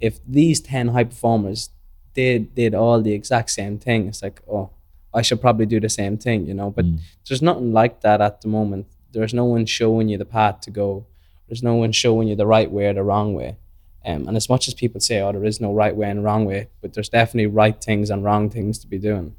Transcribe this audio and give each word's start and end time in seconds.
if 0.00 0.20
these 0.26 0.60
ten 0.60 0.88
high 0.88 1.04
performers 1.04 1.70
did 2.14 2.54
did 2.54 2.74
all 2.74 3.00
the 3.02 3.12
exact 3.12 3.50
same 3.50 3.78
thing, 3.78 4.08
it's 4.08 4.22
like, 4.22 4.40
oh, 4.50 4.70
I 5.14 5.22
should 5.22 5.40
probably 5.40 5.66
do 5.66 5.80
the 5.80 5.88
same 5.88 6.16
thing, 6.18 6.46
you 6.46 6.54
know. 6.54 6.70
But 6.70 6.84
Mm. 6.86 6.98
there's 7.28 7.42
nothing 7.42 7.72
like 7.72 8.00
that 8.02 8.20
at 8.20 8.40
the 8.42 8.48
moment. 8.48 8.86
There's 9.12 9.32
no 9.34 9.44
one 9.44 9.64
showing 9.66 10.08
you 10.08 10.18
the 10.18 10.24
path 10.26 10.60
to 10.62 10.70
go. 10.70 11.06
There's 11.48 11.62
no 11.62 11.74
one 11.76 11.92
showing 11.92 12.28
you 12.28 12.36
the 12.36 12.46
right 12.46 12.70
way 12.70 12.86
or 12.86 12.94
the 12.94 13.02
wrong 13.02 13.34
way. 13.34 13.56
Um, 14.04 14.28
and 14.28 14.36
as 14.36 14.48
much 14.48 14.68
as 14.68 14.74
people 14.74 15.00
say, 15.00 15.20
oh, 15.20 15.32
there 15.32 15.44
is 15.44 15.60
no 15.60 15.72
right 15.72 15.94
way 15.96 16.08
and 16.10 16.22
wrong 16.22 16.44
way, 16.44 16.68
but 16.80 16.92
there's 16.92 17.08
definitely 17.08 17.46
right 17.46 17.82
things 17.82 18.10
and 18.10 18.22
wrong 18.22 18.50
things 18.50 18.78
to 18.80 18.86
be 18.86 18.98
doing. 18.98 19.34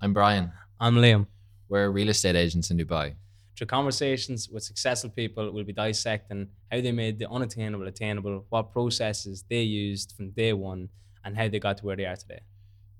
I'm 0.00 0.12
Brian. 0.12 0.52
I'm 0.78 0.96
Liam. 0.96 1.26
We're 1.68 1.88
real 1.90 2.08
estate 2.10 2.36
agents 2.36 2.70
in 2.70 2.76
Dubai. 2.78 3.14
Through 3.56 3.68
conversations 3.68 4.48
with 4.48 4.64
successful 4.64 5.10
people, 5.10 5.52
we'll 5.52 5.62
be 5.64 5.72
dissecting 5.72 6.48
how 6.72 6.80
they 6.80 6.90
made 6.90 7.20
the 7.20 7.30
unattainable 7.30 7.86
attainable, 7.86 8.44
what 8.48 8.72
processes 8.72 9.44
they 9.48 9.62
used 9.62 10.12
from 10.16 10.30
day 10.30 10.52
one, 10.52 10.88
and 11.24 11.36
how 11.36 11.48
they 11.48 11.60
got 11.60 11.78
to 11.78 11.86
where 11.86 11.94
they 11.94 12.04
are 12.04 12.16
today. 12.16 12.40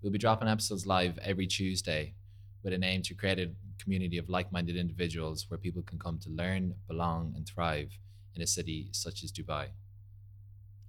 We'll 0.01 0.13
be 0.13 0.19
dropping 0.19 0.47
episodes 0.47 0.87
live 0.87 1.19
every 1.19 1.49
Tuesday 1.49 2.15
with 2.63 2.73
an 2.73 2.85
aim 2.85 3.03
to 3.03 3.15
create 3.15 3.41
a 3.41 3.51
community 3.83 4.17
of 4.17 4.29
like 4.29 4.53
minded 4.53 4.77
individuals 4.77 5.47
where 5.49 5.59
people 5.59 5.83
can 5.83 5.99
come 5.99 6.19
to 6.21 6.31
learn, 6.31 6.75
belong, 6.87 7.33
and 7.37 7.47
thrive 7.49 7.91
in 8.37 8.43
a 8.43 8.47
city 8.47 8.89
such 8.93 9.25
as 9.25 9.33
Dubai. 9.33 9.67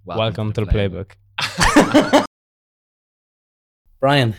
Welcome, 0.04 0.52
to 0.52 0.64
the 0.64 0.70
playbook. 0.70 1.12
Brian, 4.00 4.36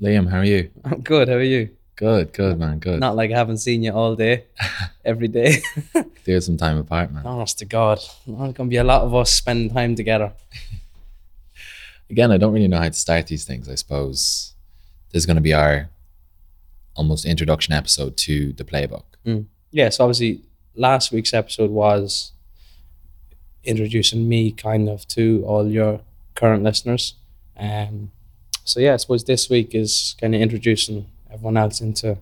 Liam, 0.00 0.30
how 0.30 0.38
are 0.38 0.44
you? 0.44 0.70
I'm 0.82 1.02
good. 1.02 1.28
How 1.28 1.34
are 1.34 1.42
you? 1.42 1.76
Good, 2.00 2.32
good, 2.32 2.58
man, 2.58 2.78
good. 2.78 2.98
Not 2.98 3.14
like 3.14 3.30
I 3.30 3.36
haven't 3.36 3.58
seen 3.58 3.82
you 3.82 3.92
all 3.92 4.16
day, 4.16 4.44
every 5.04 5.28
day. 5.28 5.60
There's 6.24 6.46
some 6.46 6.56
time 6.56 6.78
apart, 6.78 7.12
man. 7.12 7.26
Honest 7.26 7.58
to 7.58 7.66
God, 7.66 8.00
there's 8.26 8.54
gonna 8.54 8.70
be 8.70 8.78
a 8.78 8.84
lot 8.84 9.02
of 9.02 9.14
us 9.14 9.30
spending 9.30 9.68
time 9.68 9.94
together. 9.94 10.32
Again, 12.10 12.32
I 12.32 12.38
don't 12.38 12.54
really 12.54 12.68
know 12.68 12.78
how 12.78 12.88
to 12.88 12.94
start 12.94 13.26
these 13.26 13.44
things. 13.44 13.68
I 13.68 13.74
suppose 13.74 14.54
this 15.12 15.20
is 15.20 15.26
going 15.26 15.36
to 15.36 15.42
be 15.42 15.52
our 15.52 15.90
almost 16.96 17.26
introduction 17.26 17.74
episode 17.74 18.16
to 18.16 18.52
the 18.54 18.64
playbook. 18.64 19.04
Yeah, 19.70 19.90
so 19.90 20.04
obviously 20.04 20.40
last 20.74 21.12
week's 21.12 21.34
episode 21.34 21.70
was 21.70 22.32
introducing 23.62 24.28
me 24.28 24.52
kind 24.52 24.88
of 24.88 25.06
to 25.08 25.44
all 25.46 25.68
your 25.68 26.00
current 26.34 26.64
listeners. 26.64 27.14
Um, 27.56 28.10
so 28.64 28.80
yeah, 28.80 28.94
I 28.94 28.96
suppose 28.96 29.22
this 29.24 29.48
week 29.50 29.74
is 29.74 30.16
kind 30.18 30.34
of 30.34 30.40
introducing 30.40 31.06
everyone 31.32 31.56
else 31.56 31.80
into 31.80 32.16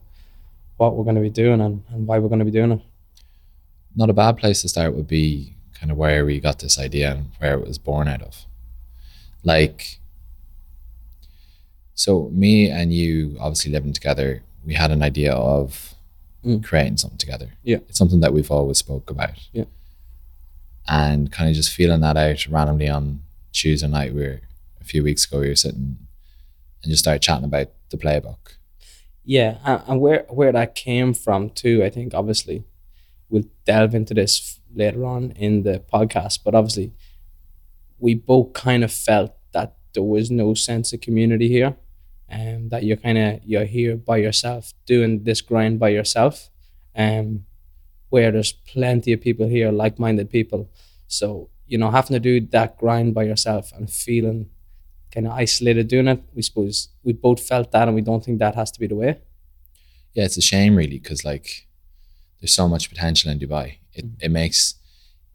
what 0.76 0.94
we're 0.94 1.04
going 1.04 1.16
to 1.16 1.22
be 1.22 1.30
doing 1.30 1.60
and, 1.60 1.82
and 1.90 2.06
why 2.06 2.18
we're 2.18 2.28
going 2.28 2.38
to 2.38 2.44
be 2.44 2.50
doing 2.50 2.72
it. 2.72 2.80
Not 3.96 4.10
a 4.10 4.12
bad 4.14 4.36
place 4.36 4.62
to 4.62 4.68
start 4.68 4.94
would 4.94 5.08
be 5.08 5.54
kind 5.74 5.90
of 5.90 5.96
where 5.96 6.24
we 6.24 6.40
got 6.40 6.58
this 6.60 6.78
idea 6.78 7.12
and 7.12 7.30
where 7.38 7.54
it 7.54 7.66
was 7.66 7.78
born 7.78 8.06
out 8.08 8.22
of. 8.22 8.44
Like, 9.44 9.98
so 11.94 12.28
me 12.32 12.70
and 12.70 12.92
you 12.92 13.36
obviously 13.40 13.72
living 13.72 13.92
together, 13.92 14.42
we 14.64 14.74
had 14.74 14.90
an 14.90 15.02
idea 15.02 15.32
of 15.32 15.94
Mm. 16.44 16.62
creating 16.62 16.96
something 16.96 17.18
together. 17.18 17.50
Yeah. 17.64 17.78
It's 17.88 17.98
something 17.98 18.20
that 18.20 18.32
we've 18.32 18.50
always 18.50 18.78
spoke 18.78 19.10
about. 19.10 19.32
Yeah. 19.52 19.64
And 20.86 21.32
kind 21.32 21.50
of 21.50 21.56
just 21.56 21.72
feeling 21.74 22.00
that 22.02 22.16
out 22.16 22.46
randomly 22.46 22.88
on 22.88 23.22
Tuesday 23.52 23.88
night, 23.88 24.14
we 24.14 24.20
were 24.22 24.40
a 24.80 24.84
few 24.84 25.02
weeks 25.02 25.26
ago, 25.26 25.40
we 25.40 25.48
were 25.48 25.56
sitting 25.56 25.98
and 26.82 26.90
just 26.90 27.02
started 27.02 27.22
chatting 27.22 27.44
about 27.44 27.72
the 27.90 27.96
playbook. 27.96 28.54
Yeah, 29.28 29.58
and, 29.86 30.00
where 30.00 30.24
where 30.30 30.52
that 30.52 30.74
came 30.74 31.12
from 31.12 31.50
too, 31.50 31.84
I 31.84 31.90
think 31.90 32.14
obviously 32.14 32.64
we'll 33.28 33.44
delve 33.66 33.94
into 33.94 34.14
this 34.14 34.58
later 34.74 35.04
on 35.04 35.32
in 35.32 35.64
the 35.64 35.80
podcast, 35.92 36.38
but 36.42 36.54
obviously 36.54 36.94
we 37.98 38.14
both 38.14 38.54
kind 38.54 38.82
of 38.82 38.90
felt 38.90 39.34
that 39.52 39.76
there 39.92 40.02
was 40.02 40.30
no 40.30 40.54
sense 40.54 40.94
of 40.94 41.02
community 41.02 41.48
here, 41.48 41.76
and 42.26 42.70
that 42.70 42.84
you're 42.84 42.96
kind 42.96 43.18
of 43.18 43.40
you're 43.44 43.66
here 43.66 43.96
by 43.96 44.16
yourself 44.16 44.72
doing 44.86 45.24
this 45.24 45.42
grind 45.42 45.78
by 45.78 45.90
yourself, 45.90 46.48
um, 46.96 47.44
where 48.08 48.32
there's 48.32 48.52
plenty 48.52 49.12
of 49.12 49.20
people 49.20 49.46
here, 49.46 49.70
like-minded 49.70 50.30
people, 50.30 50.70
so 51.06 51.50
you 51.66 51.76
know 51.76 51.90
having 51.90 52.14
to 52.14 52.20
do 52.20 52.40
that 52.48 52.78
grind 52.78 53.12
by 53.12 53.24
yourself 53.24 53.72
and 53.72 53.90
feeling 53.90 54.48
kind 55.12 55.26
of 55.26 55.32
isolated 55.32 55.88
doing 55.88 56.08
it. 56.08 56.20
We 56.34 56.42
suppose 56.42 56.88
we 57.02 57.12
both 57.12 57.40
felt 57.40 57.72
that, 57.72 57.88
and 57.88 57.94
we 57.94 58.02
don't 58.02 58.24
think 58.24 58.38
that 58.38 58.54
has 58.54 58.70
to 58.72 58.80
be 58.80 58.86
the 58.86 58.96
way. 58.96 59.12
yeah, 60.14 60.24
it's 60.24 60.36
a 60.36 60.40
shame 60.52 60.74
really 60.76 60.98
because 60.98 61.24
like 61.24 61.66
there's 62.40 62.52
so 62.60 62.68
much 62.68 62.88
potential 62.88 63.30
in 63.32 63.38
Dubai. 63.38 63.66
It 63.94 64.04
mm. 64.06 64.22
it 64.26 64.30
makes 64.30 64.74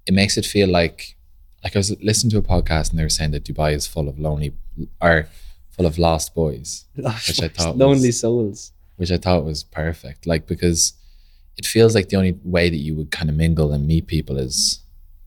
it 0.07 0.13
makes 0.13 0.37
it 0.37 0.45
feel 0.45 0.69
like 0.69 1.15
like 1.63 1.75
I 1.75 1.79
was 1.79 1.91
listening 2.01 2.31
to 2.31 2.37
a 2.39 2.41
podcast 2.55 2.89
and 2.89 2.99
they 2.99 3.03
were 3.03 3.17
saying 3.17 3.31
that 3.31 3.45
Dubai 3.45 3.73
is 3.73 3.87
full 3.87 4.07
of 4.09 4.19
lonely 4.19 4.49
or 5.01 5.27
full 5.75 5.85
of 5.85 5.97
lost 5.97 6.35
boys, 6.35 6.85
lost 6.97 7.27
Which 7.29 7.41
I 7.41 7.47
thought 7.47 7.77
lonely 7.77 8.09
was- 8.09 8.19
souls. 8.19 8.71
which 8.97 9.11
I 9.11 9.17
thought 9.17 9.45
was 9.45 9.63
perfect. 9.63 10.27
Like 10.27 10.45
because 10.53 10.93
it 11.57 11.65
feels 11.65 11.93
like 11.95 12.09
the 12.09 12.17
only 12.17 12.35
way 12.43 12.69
that 12.69 12.77
you 12.87 12.95
would 12.95 13.11
kind 13.11 13.29
of 13.29 13.35
mingle 13.35 13.71
and 13.73 13.87
meet 13.87 14.05
people 14.07 14.37
is 14.37 14.81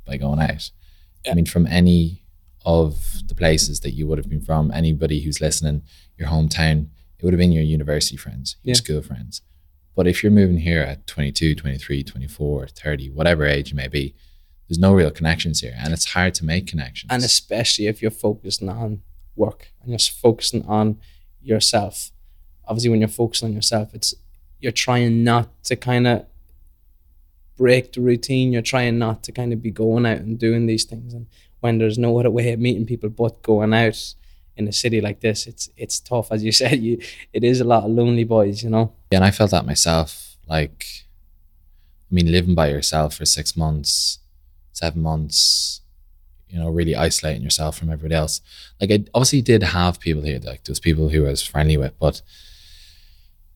by 0.06 0.17
going 0.17 0.41
out. 0.41 0.71
I 1.31 1.35
mean, 1.35 1.47
from 1.47 1.67
any 1.67 2.23
of 2.66 3.22
the 3.28 3.34
places 3.34 3.81
that 3.81 3.93
you 3.93 4.06
would 4.06 4.19
have 4.19 4.28
been 4.28 4.41
from, 4.43 4.71
anybody 4.72 5.21
who's 5.22 5.41
listening, 5.41 5.82
your 6.19 6.28
hometown, 6.28 6.88
it 7.19 7.25
would 7.25 7.32
have 7.32 7.38
been 7.38 7.53
your 7.53 7.62
university 7.62 8.16
friends, 8.16 8.56
your 8.62 8.75
Yeah. 8.75 8.78
school 8.82 9.03
friends. 9.03 9.41
But 9.94 10.06
if 10.06 10.22
you're 10.22 10.32
moving 10.32 10.59
here 10.59 10.82
at 10.82 11.06
22, 11.06 11.55
23, 11.55 12.03
24, 12.03 12.66
30, 12.69 13.09
whatever 13.09 13.47
age 13.47 13.71
you 13.71 13.76
may 13.76 13.88
be, 13.88 14.15
there's 14.69 14.78
no 14.81 14.93
real 14.93 15.12
connections 15.12 15.60
here. 15.60 15.75
And 15.78 15.94
it's 15.94 16.06
hard 16.06 16.34
to 16.34 16.44
make 16.44 16.66
connections. 16.66 17.10
And 17.10 17.22
especially 17.22 17.87
if 17.87 18.03
you're 18.03 18.10
focusing 18.10 18.69
on 18.69 19.03
work 19.37 19.72
and 19.81 19.91
you're 19.91 19.99
focusing 20.00 20.65
on 20.66 20.99
yourself. 21.41 22.10
Obviously, 22.66 22.91
when 22.91 22.99
you're 23.00 23.09
focusing 23.09 23.49
on 23.49 23.55
yourself, 23.55 23.94
it's 23.94 24.12
you're 24.59 24.72
trying 24.72 25.22
not 25.22 25.62
to 25.65 25.76
kind 25.76 26.06
of 26.09 26.26
break 27.56 27.93
the 27.93 28.00
routine. 28.00 28.53
You're 28.53 28.62
trying 28.62 28.99
not 28.99 29.22
to 29.25 29.32
kind 29.32 29.53
of 29.53 29.62
be 29.62 29.71
going 29.71 30.05
out 30.05 30.19
and 30.19 30.38
doing 30.38 30.66
these 30.66 30.84
things. 30.84 31.15
And 31.15 31.26
when 31.66 31.78
there's 31.78 31.99
no 31.99 32.16
other 32.19 32.31
way 32.31 32.53
of 32.53 32.60
meeting 32.60 32.87
people 32.87 33.09
but 33.09 33.43
going 33.43 33.75
out 33.75 34.15
in 34.56 34.69
a 34.69 34.72
city 34.72 35.00
like 35.00 35.19
this, 35.21 35.47
it's 35.49 35.69
it's 35.77 35.99
tough. 35.99 36.31
As 36.31 36.44
you 36.44 36.53
said, 36.60 36.81
you 36.81 36.99
it 37.32 37.43
is 37.43 37.60
a 37.60 37.65
lot 37.65 37.84
of 37.84 37.91
lonely 37.91 38.25
boys, 38.25 38.62
you 38.62 38.71
know. 38.71 38.93
Yeah, 39.10 39.19
and 39.19 39.25
I 39.25 39.32
felt 39.32 39.50
that 39.50 39.66
myself. 39.66 40.37
Like, 40.47 40.87
I 42.09 42.15
mean, 42.15 42.31
living 42.31 42.55
by 42.55 42.69
yourself 42.69 43.16
for 43.16 43.26
six 43.26 43.56
months, 43.56 44.21
seven 44.72 45.03
months, 45.03 45.81
you 46.49 46.56
know, 46.60 46.71
really 46.71 46.94
isolating 46.94 47.43
yourself 47.43 47.76
from 47.76 47.91
everybody 47.91 48.15
else. 48.15 48.41
Like, 48.81 48.93
I 48.93 49.05
obviously 49.12 49.43
did 49.43 49.65
have 49.65 49.99
people 49.99 50.22
here. 50.22 50.38
Like, 50.38 50.60
was 50.69 50.78
people 50.78 51.09
who 51.09 51.26
I 51.26 51.31
was 51.31 51.43
friendly 51.43 51.76
with, 51.76 51.99
but 51.99 52.22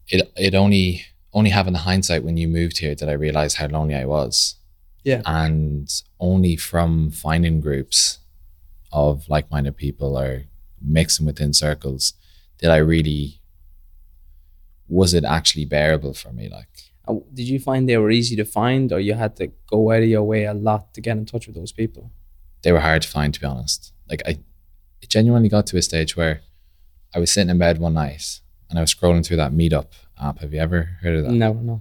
it 0.09 0.33
it 0.37 0.55
only 0.57 1.07
only 1.33 1.51
having 1.51 1.75
the 1.75 1.87
hindsight 1.91 2.25
when 2.25 2.37
you 2.37 2.49
moved 2.49 2.79
here 2.79 2.97
did 2.97 3.09
I 3.09 3.13
realize 3.13 3.55
how 3.55 3.69
lonely 3.69 3.95
I 3.95 4.05
was. 4.05 4.57
Yeah. 5.05 5.23
and 5.25 5.89
only 6.19 6.57
from 6.57 7.11
finding 7.11 7.61
groups 7.61 8.19
of 8.93 9.29
like-minded 9.29 9.77
people 9.77 10.19
or 10.19 10.45
mixing 10.83 11.27
within 11.27 11.53
circles 11.53 12.15
did 12.59 12.71
I 12.71 12.77
really 12.77 13.41
was 14.89 15.15
it 15.15 15.25
actually 15.25 15.65
bearable 15.65 16.15
for 16.15 16.33
me 16.33 16.49
like 16.49 16.69
Uh, 17.09 17.15
Did 17.35 17.49
you 17.49 17.59
find 17.59 17.89
they 17.89 17.97
were 17.97 18.11
easy 18.21 18.37
to 18.37 18.45
find, 18.45 18.93
or 18.93 19.01
you 19.01 19.15
had 19.15 19.35
to 19.37 19.47
go 19.67 19.91
out 19.91 20.03
of 20.03 20.09
your 20.09 20.23
way 20.33 20.45
a 20.45 20.55
lot 20.55 20.93
to 20.95 21.01
get 21.01 21.17
in 21.17 21.25
touch 21.27 21.47
with 21.47 21.57
those 21.57 21.73
people? 21.73 22.11
they 22.63 22.73
were 22.73 22.81
hard 22.81 23.01
to 23.03 23.09
find 23.09 23.33
to 23.33 23.41
be 23.41 23.47
honest 23.47 23.81
like 24.11 24.21
i 24.27 24.33
it 25.03 25.09
genuinely 25.09 25.49
got 25.49 25.67
to 25.67 25.79
a 25.79 25.83
stage 25.91 26.15
where 26.15 26.43
i 27.15 27.19
was 27.19 27.31
sitting 27.33 27.49
in 27.49 27.57
bed 27.59 27.79
one 27.79 27.95
night 27.95 28.41
and 28.69 28.79
i 28.79 28.83
was 28.83 28.95
scrolling 28.95 29.25
through 29.25 29.39
that 29.43 29.51
meetup 29.61 29.91
app 30.21 30.41
have 30.41 30.53
you 30.53 30.61
ever 30.61 30.81
heard 31.03 31.17
of 31.17 31.23
that 31.25 31.33
Never 31.33 31.63
know. 31.69 31.81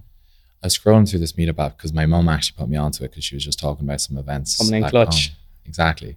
I 0.62 0.66
was 0.66 0.76
scrolling 0.78 1.08
through 1.08 1.20
this 1.20 1.32
meetup 1.32 1.58
app 1.58 1.76
because 1.76 1.92
my 1.92 2.04
mom 2.06 2.28
actually 2.28 2.56
put 2.58 2.68
me 2.68 2.76
onto 2.76 3.02
it 3.04 3.10
because 3.10 3.24
she 3.24 3.34
was 3.34 3.44
just 3.44 3.58
talking 3.58 3.84
about 3.86 4.00
some 4.00 4.18
events 4.18 4.56
Coming 4.58 4.82
in 4.84 4.90
clutch. 4.90 5.28
home. 5.28 5.36
exactly 5.66 6.16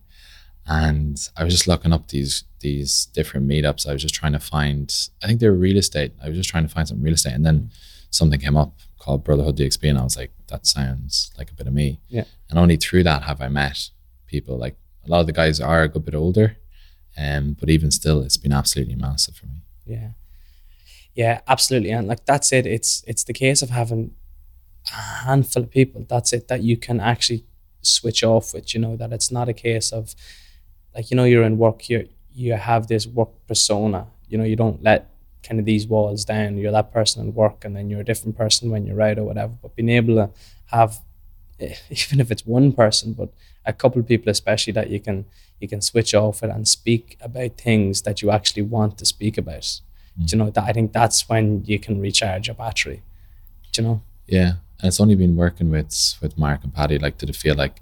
and 0.66 1.30
i 1.36 1.44
was 1.44 1.54
just 1.54 1.68
looking 1.68 1.92
up 1.92 2.08
these 2.08 2.46
these 2.62 3.08
different 3.08 3.46
meetups 3.48 3.86
i 3.88 3.92
was 3.92 4.02
just 4.02 4.16
trying 4.16 4.32
to 4.32 4.40
find 4.40 5.10
i 5.22 5.28
think 5.28 5.40
they 5.42 5.48
were 5.50 5.54
real 5.56 5.78
estate 5.78 6.14
i 6.24 6.30
was 6.30 6.38
just 6.38 6.50
trying 6.50 6.66
to 6.66 6.74
find 6.74 6.88
some 6.88 7.02
real 7.02 7.14
estate 7.14 7.34
and 7.34 7.46
then 7.46 7.70
something 8.12 8.40
came 8.40 8.56
up 8.56 8.74
called 8.98 9.24
brotherhood 9.26 9.58
dxb 9.58 9.90
and 9.90 10.00
i 10.00 10.04
was 10.04 10.16
like 10.16 10.32
that 10.48 10.66
sounds 10.66 11.32
like 11.38 11.52
a 11.52 11.54
bit 11.54 11.68
of 11.68 11.74
me 11.74 12.00
Yeah. 12.08 12.24
and 12.50 12.58
only 12.58 12.78
through 12.78 13.04
that 13.04 13.24
have 13.24 13.42
i 13.42 13.50
met 13.50 13.90
people 14.26 14.58
like 14.58 14.78
a 15.06 15.10
lot 15.10 15.20
of 15.20 15.26
the 15.28 15.34
guys 15.34 15.60
are 15.60 15.84
a 15.84 15.90
good 15.90 16.06
bit 16.06 16.16
older 16.16 16.56
um 17.18 17.58
but 17.60 17.70
even 17.70 17.92
still 17.92 18.22
it's 18.22 18.38
been 18.38 18.54
absolutely 18.54 18.96
massive 18.96 19.36
for 19.36 19.48
me 19.48 19.62
Yeah. 19.86 20.10
Yeah, 21.16 21.42
absolutely. 21.48 21.92
And 21.92 22.08
like 22.08 22.26
that's 22.26 22.52
it. 22.52 22.66
It's 22.66 23.04
it's 23.06 23.24
the 23.26 23.34
case 23.34 23.62
of 23.62 23.70
having 23.70 24.16
a 24.92 25.26
handful 25.26 25.64
of 25.64 25.72
people. 25.72 26.06
That's 26.08 26.34
it 26.34 26.48
that 26.48 26.64
you 26.64 26.78
can 26.78 27.00
actually 27.00 27.46
switch 27.82 28.24
off 28.24 28.54
with, 28.54 28.74
you 28.74 28.80
know, 28.80 28.96
that 28.96 29.14
it's 29.14 29.32
not 29.32 29.50
a 29.50 29.54
case 29.54 29.92
of 29.92 30.16
like, 30.96 31.10
you 31.10 31.18
know, 31.18 31.24
you're 31.24 31.44
in 31.44 31.58
work, 31.58 31.90
you 31.90 32.08
you 32.36 32.54
have 32.54 32.88
this 32.88 33.06
work 33.06 33.30
persona. 33.48 34.08
You 34.28 34.38
know, 34.38 34.44
you 34.44 34.56
don't 34.56 34.82
let 34.82 35.10
kind 35.44 35.60
of 35.60 35.66
these 35.66 35.86
walls 35.86 36.26
down. 36.26 36.58
You're 36.58 36.72
that 36.72 36.92
person 36.92 37.24
in 37.24 37.34
work 37.34 37.64
and 37.64 37.76
then 37.76 37.90
you're 37.90 38.02
a 38.02 38.06
different 38.06 38.38
person 38.38 38.72
when 38.72 38.86
you're 38.86 39.02
out 39.02 39.20
or 39.20 39.24
whatever. 39.24 39.54
But 39.62 39.76
being 39.76 39.90
able 39.90 40.16
to 40.16 40.30
have 40.68 41.02
even 41.60 42.20
if 42.20 42.32
it's 42.32 42.46
one 42.46 42.72
person, 42.72 43.14
but 43.14 43.30
a 43.66 43.74
couple 43.74 44.02
of 44.02 44.08
people 44.08 44.30
especially 44.30 44.74
that 44.74 44.90
you 44.90 45.00
can 45.00 45.26
you 45.60 45.68
can 45.68 45.82
switch 45.82 46.14
off 46.14 46.44
it 46.44 46.50
and 46.50 46.68
speak 46.68 47.18
about 47.22 47.58
things 47.58 48.02
that 48.02 48.22
you 48.22 48.30
actually 48.32 48.64
want 48.64 48.98
to 48.98 49.06
speak 49.06 49.38
about. 49.38 49.80
Mm. 50.20 50.28
Do 50.28 50.36
you 50.36 50.44
know 50.44 50.50
that 50.50 50.64
I 50.64 50.74
think 50.74 50.92
that's 50.92 51.30
when 51.30 51.64
you 51.66 51.80
can 51.80 52.02
recharge 52.02 52.48
your 52.48 52.56
battery. 52.56 53.02
Do 53.72 53.82
you 53.82 53.88
know? 53.88 54.02
Yeah, 54.28 54.54
and 54.84 54.90
it's 54.90 55.00
only 55.00 55.16
been 55.16 55.38
working 55.38 55.70
with 55.72 56.16
with 56.22 56.38
Mark 56.38 56.64
and 56.66 56.74
Paddy. 56.74 57.00
Like, 57.00 57.18
did 57.18 57.30
it 57.30 57.38
feel 57.38 57.56
like 57.56 57.82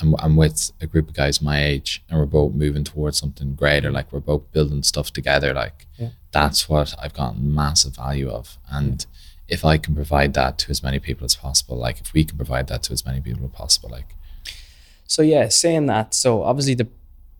I'm 0.00 0.14
I'm 0.20 0.36
with 0.36 0.70
a 0.80 0.86
group 0.86 1.08
of 1.08 1.14
guys 1.14 1.42
my 1.42 1.62
age, 1.62 2.02
and 2.08 2.18
we're 2.18 2.26
both 2.26 2.54
moving 2.54 2.84
towards 2.84 3.18
something 3.18 3.54
greater. 3.56 3.90
Like, 3.90 4.12
we're 4.12 4.20
both 4.20 4.50
building 4.52 4.84
stuff 4.84 5.12
together. 5.12 5.52
Like, 5.52 5.86
Yeah. 5.98 6.10
that's 6.30 6.68
what 6.68 6.94
I've 7.02 7.12
gotten 7.12 7.52
massive 7.52 7.96
value 7.96 8.30
of. 8.30 8.56
And 8.70 9.04
if 9.48 9.64
I 9.64 9.78
can 9.78 9.94
provide 9.96 10.32
that 10.34 10.58
to 10.58 10.70
as 10.70 10.80
many 10.82 11.00
people 11.00 11.24
as 11.24 11.34
possible, 11.34 11.76
like 11.76 12.00
if 12.00 12.12
we 12.12 12.24
can 12.24 12.36
provide 12.36 12.68
that 12.68 12.84
to 12.84 12.92
as 12.92 13.04
many 13.04 13.20
people 13.20 13.44
as 13.44 13.50
possible, 13.50 13.90
like 13.90 14.14
So 15.06 15.22
yeah, 15.22 15.48
saying 15.48 15.86
that, 15.86 16.14
so 16.14 16.42
obviously 16.44 16.74
the 16.74 16.88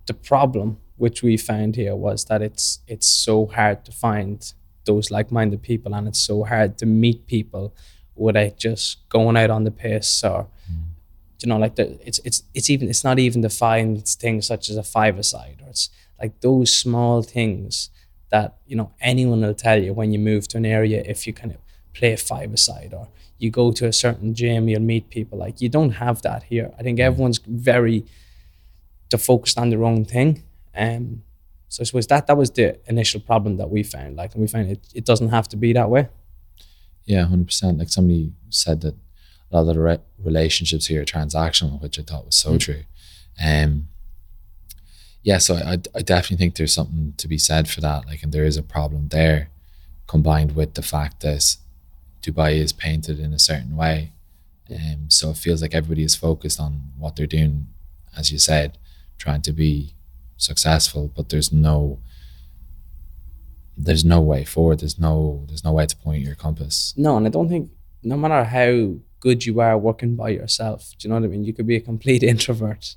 the 0.06 0.14
problem 0.14 0.78
which 0.96 1.23
we 1.23 1.37
found 1.37 1.76
here 1.76 1.94
was 1.94 2.25
that 2.25 2.43
it's 2.43 2.81
it's 2.88 3.06
so 3.06 3.46
hard 3.46 3.85
to 3.85 3.93
find 3.93 4.52
those 4.85 5.12
like-minded 5.12 5.62
people 5.62 5.94
and 5.94 6.08
it's 6.08 6.19
so 6.19 6.43
hard 6.43 6.76
to 6.78 6.87
meet 6.87 7.25
people 7.28 7.73
without 8.14 8.56
just 8.56 9.09
going 9.09 9.37
out 9.37 9.50
on 9.50 9.64
the 9.64 9.70
piss 9.70 10.23
or 10.25 10.47
you 11.43 11.49
know 11.49 11.59
like 11.59 11.75
the 11.75 11.99
it's 12.06 12.20
it's 12.25 12.44
it's 12.55 12.70
even 12.70 12.88
it's 12.88 13.05
not 13.05 13.19
even 13.19 13.43
to 13.43 13.49
find 13.49 14.06
things 14.06 14.47
such 14.47 14.69
as 14.70 14.76
a 14.76 14.82
five-a-side 14.82 15.61
or 15.62 15.69
it's 15.70 15.91
like 16.20 16.41
those 16.41 16.75
small 16.75 17.23
things 17.23 17.91
that 18.31 18.56
you 18.67 18.76
know 18.76 18.93
anyone 19.00 19.41
will 19.41 19.55
tell 19.55 19.82
you 19.82 19.93
when 19.93 20.12
you 20.12 20.19
move 20.19 20.47
to 20.49 20.56
an 20.56 20.67
area 20.67 21.03
if 21.06 21.26
you 21.26 21.32
kind 21.32 21.53
of 21.53 21.59
play 21.94 22.12
a 22.12 22.17
five-a-side 22.17 22.94
or 22.94 23.09
you 23.38 23.50
go 23.50 23.73
to 23.73 23.87
a 23.87 23.93
certain 23.93 24.35
gym 24.35 24.69
you'll 24.69 24.81
meet 24.81 25.11
people. 25.11 25.37
Like 25.37 25.61
you 25.61 25.69
don't 25.69 25.91
have 25.91 26.23
that 26.23 26.44
here. 26.44 26.73
I 26.79 26.82
think 26.85 27.00
everyone's 27.00 27.38
very 27.38 28.05
to 29.11 29.19
focused 29.19 29.59
on 29.59 29.70
their 29.70 29.85
own 29.85 30.05
thing. 30.05 30.43
Um 30.75 31.23
so 31.69 31.81
i 31.81 31.85
suppose 31.85 32.06
that 32.09 32.26
that 32.26 32.37
was 32.37 32.50
the 32.50 32.79
initial 32.87 33.20
problem 33.20 33.56
that 33.56 33.70
we 33.70 33.82
found. 33.82 34.17
Like 34.17 34.35
and 34.35 34.43
we 34.43 34.49
found 34.49 34.70
it, 34.70 34.81
it 34.94 35.05
doesn't 35.05 35.31
have 35.31 35.49
to 35.49 35.56
be 35.56 35.73
that 35.73 35.91
way 35.91 36.09
Yeah, 37.04 37.25
hundred 37.25 37.46
percent. 37.46 37.78
Like 37.78 37.88
somebody 37.88 38.32
said 38.50 38.81
that 38.82 38.94
a 39.50 39.56
lot 39.56 39.69
of 39.69 39.75
the 39.75 39.81
re- 39.81 39.99
relationships 40.19 40.87
here 40.87 41.02
are 41.02 41.04
transactional, 41.04 41.81
which 41.81 41.99
I 41.99 42.02
thought 42.02 42.26
was 42.26 42.37
so 42.37 42.58
true. 42.58 42.84
Um, 43.43 43.88
yeah, 45.22 45.38
so 45.38 45.54
I, 45.54 45.78
I 45.94 46.02
definitely 46.02 46.38
think 46.38 46.56
there's 46.56 46.72
something 46.72 47.14
to 47.16 47.28
be 47.28 47.38
said 47.38 47.69
for 47.69 47.81
that. 47.81 48.06
Like, 48.06 48.22
and 48.22 48.32
there 48.32 48.44
is 48.44 48.56
a 48.56 48.62
problem 48.62 49.08
there, 49.08 49.50
combined 50.06 50.56
with 50.56 50.75
the 50.75 50.82
fact 50.82 51.20
that 51.20 51.56
Dubai 52.22 52.54
is 52.54 52.72
painted 52.72 53.19
in 53.20 53.32
a 53.32 53.38
certain 53.38 53.76
way. 53.76 54.12
Um, 54.70 55.06
so 55.08 55.31
it 55.31 55.37
feels 55.37 55.60
like 55.62 55.75
everybody 55.75 56.02
is 56.02 56.16
focused 56.16 56.58
on 56.58 56.93
what 56.99 57.16
they're 57.16 57.26
doing, 57.26 57.69
as 58.16 58.32
you 58.32 58.38
said, 58.38 58.78
trying 59.19 59.43
to 59.43 59.52
be 59.52 59.94
successful, 60.37 61.10
but 61.14 61.28
there's 61.28 61.52
no 61.52 61.99
there's 63.76 64.04
no 64.04 64.20
way 64.20 64.44
forward. 64.44 64.80
There's 64.80 64.98
no 64.98 65.44
there's 65.48 65.64
no 65.64 65.72
way 65.72 65.86
to 65.86 65.96
point 65.96 66.22
your 66.24 66.34
compass. 66.34 66.94
no 66.96 67.16
and 67.16 67.26
i 67.26 67.30
don't 67.30 67.48
think 67.48 67.70
no 68.02 68.16
matter 68.16 68.44
how 68.44 68.94
good 69.20 69.46
you 69.46 69.60
are 69.60 69.78
working 69.78 70.16
by 70.16 70.30
yourself 70.30 70.92
do 70.98 71.06
you 71.06 71.08
know 71.08 71.20
what 71.20 71.24
i 71.24 71.28
mean? 71.28 71.44
You 71.44 71.52
could 71.52 71.66
be 71.66 71.76
a 71.76 71.80
complete 71.80 72.22
introvert. 72.32 72.96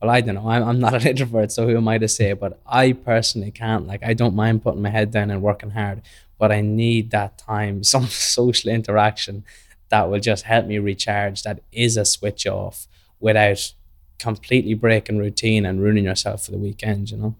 Well 0.00 0.10
i 0.10 0.20
don't 0.20 0.34
know. 0.34 0.48
I'm, 0.48 0.62
I'm 0.68 0.80
not 0.80 0.94
an 0.94 1.06
introvert 1.12 1.52
so 1.52 1.66
who 1.68 1.76
am 1.76 1.88
i 1.88 1.98
to 1.98 2.08
say? 2.08 2.32
But 2.32 2.60
i 2.66 2.92
personally 2.92 3.50
can't. 3.50 3.86
Like 3.86 4.02
i 4.04 4.14
don't 4.14 4.34
mind 4.34 4.62
putting 4.62 4.82
my 4.82 4.90
head 4.90 5.10
down 5.10 5.30
and 5.30 5.42
working 5.42 5.70
hard 5.70 6.02
but 6.38 6.52
i 6.52 6.60
need 6.60 7.10
that 7.12 7.38
time 7.38 7.82
some 7.94 8.06
social 8.06 8.70
interaction 8.70 9.44
that 9.88 10.08
will 10.10 10.20
just 10.20 10.44
help 10.44 10.66
me 10.66 10.78
recharge 10.78 11.42
that 11.44 11.60
is 11.72 11.96
a 11.96 12.04
switch 12.04 12.46
off 12.46 12.86
without 13.20 13.72
completely 14.18 14.74
breaking 14.74 15.18
routine 15.18 15.64
and 15.64 15.80
ruining 15.80 16.04
yourself 16.04 16.44
for 16.44 16.50
the 16.50 16.58
weekend 16.58 17.10
you 17.10 17.16
know 17.16 17.34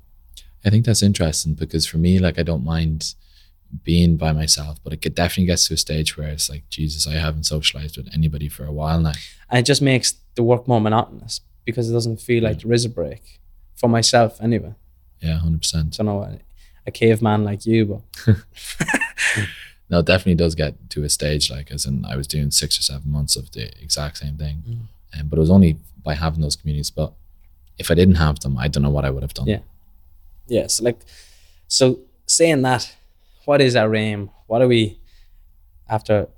I 0.66 0.70
think 0.70 0.84
that's 0.84 1.02
interesting 1.02 1.54
because 1.54 1.86
for 1.86 1.96
me, 1.98 2.18
like 2.18 2.38
I 2.38 2.42
don't 2.42 2.64
mind 2.64 3.14
being 3.84 4.16
by 4.16 4.32
myself, 4.32 4.78
but 4.84 4.92
it 4.92 5.00
definitely 5.14 5.46
gets 5.46 5.66
to 5.68 5.74
a 5.74 5.76
stage 5.76 6.16
where 6.16 6.28
it's 6.28 6.48
like, 6.50 6.68
Jesus, 6.68 7.06
I 7.06 7.14
haven't 7.14 7.44
socialized 7.44 7.96
with 7.96 8.08
anybody 8.12 8.48
for 8.48 8.64
a 8.64 8.72
while 8.72 9.00
now. 9.00 9.12
and 9.50 9.58
it 9.58 9.66
just 9.66 9.82
makes 9.82 10.14
the 10.34 10.42
work 10.42 10.66
more 10.68 10.80
monotonous 10.80 11.40
because 11.64 11.88
it 11.88 11.92
doesn't 11.92 12.20
feel 12.20 12.42
like 12.44 12.60
there 12.60 12.72
is 12.72 12.84
a 12.84 12.88
break 12.88 13.40
for 13.74 13.88
myself 13.88 14.40
anyway 14.40 14.74
Yeah, 15.20 15.38
hundred 15.38 15.62
percent. 15.62 15.94
I 15.94 16.04
don't 16.04 16.06
know 16.06 16.22
a, 16.22 16.38
a 16.86 16.90
caveman 16.90 17.44
like 17.44 17.64
you 17.66 18.02
but 18.26 18.36
No, 19.88 20.00
it 20.00 20.06
definitely 20.06 20.34
does 20.34 20.56
get 20.56 20.74
to 20.90 21.04
a 21.04 21.08
stage 21.08 21.48
like 21.50 21.70
as 21.70 21.86
in 21.86 22.04
I 22.04 22.16
was 22.16 22.26
doing 22.26 22.50
six 22.50 22.76
or 22.78 22.82
seven 22.82 23.10
months 23.10 23.36
of 23.36 23.52
the 23.52 23.66
exact 23.82 24.18
same 24.18 24.36
thing, 24.36 24.62
Mm. 24.68 25.20
um, 25.20 25.28
but 25.28 25.36
it 25.38 25.40
was 25.40 25.50
only 25.50 25.76
by 26.02 26.14
having 26.14 26.40
those 26.40 26.56
communities. 26.56 26.90
But 26.90 27.12
if 27.78 27.90
I 27.90 27.94
didn't 27.94 28.16
have 28.16 28.40
them, 28.40 28.58
I 28.58 28.66
don't 28.68 28.82
know 28.82 28.90
what 28.90 29.04
I 29.04 29.10
would 29.10 29.22
have 29.22 29.34
done. 29.34 29.46
Yeah. 29.46 29.60
Yeah 30.48 30.66
so 30.66 30.84
like 30.84 30.98
so 31.68 31.98
saying 32.26 32.62
that 32.62 32.94
what 33.44 33.60
is 33.60 33.76
our 33.76 33.94
aim 33.94 34.30
what 34.46 34.62
are 34.62 34.68
we 34.68 34.98
after 35.88 36.28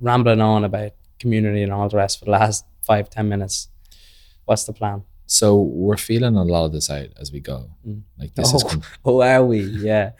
rambling 0.00 0.40
on 0.40 0.64
about 0.64 0.92
community 1.18 1.62
and 1.62 1.72
all 1.72 1.88
the 1.88 1.96
rest 1.96 2.18
for 2.18 2.24
the 2.26 2.30
last 2.30 2.64
five 2.82 3.08
ten 3.10 3.28
minutes 3.28 3.68
what's 4.44 4.64
the 4.64 4.72
plan 4.72 5.02
So 5.26 5.56
we're 5.56 5.96
feeling 5.96 6.36
a 6.36 6.44
lot 6.44 6.66
of 6.66 6.72
this 6.72 6.88
out 6.90 7.08
as 7.18 7.32
we 7.32 7.40
go. 7.40 7.58
Mm. 7.84 8.02
Like 8.18 8.34
this 8.36 8.52
is 8.54 8.62
oh, 8.62 8.68
com- 8.68 8.82
oh 9.04 9.20
are 9.22 9.44
we 9.44 9.60
yeah 9.60 10.12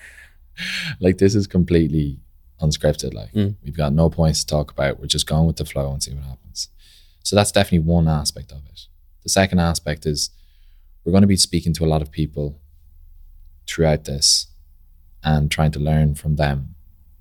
like 1.00 1.18
this 1.18 1.34
is 1.34 1.46
completely 1.46 2.18
unscripted. 2.60 3.14
Like 3.14 3.32
Mm. 3.32 3.54
we've 3.62 3.76
got 3.76 3.92
no 3.92 4.08
points 4.10 4.40
to 4.40 4.46
talk 4.46 4.70
about. 4.72 4.98
We're 4.98 5.06
just 5.06 5.26
going 5.26 5.46
with 5.46 5.56
the 5.56 5.64
flow 5.64 5.92
and 5.92 6.02
see 6.02 6.14
what 6.14 6.24
happens. 6.24 6.70
So 7.22 7.36
that's 7.36 7.52
definitely 7.52 7.86
one 7.86 8.08
aspect 8.08 8.50
of 8.52 8.62
it. 8.72 8.80
The 9.22 9.28
second 9.28 9.58
aspect 9.60 10.06
is 10.06 10.30
we're 11.04 11.12
going 11.12 11.22
to 11.28 11.34
be 11.36 11.36
speaking 11.36 11.72
to 11.74 11.84
a 11.84 11.90
lot 11.94 12.02
of 12.02 12.10
people 12.10 12.58
throughout 13.66 14.04
this 14.04 14.46
and 15.22 15.50
trying 15.50 15.72
to 15.72 15.78
learn 15.78 16.14
from 16.14 16.36
them, 16.36 16.74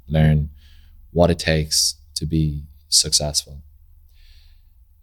learn 0.07 0.49
what 1.11 1.31
it 1.31 1.39
takes 1.39 1.95
to 2.15 2.25
be 2.25 2.63
successful. 2.89 3.61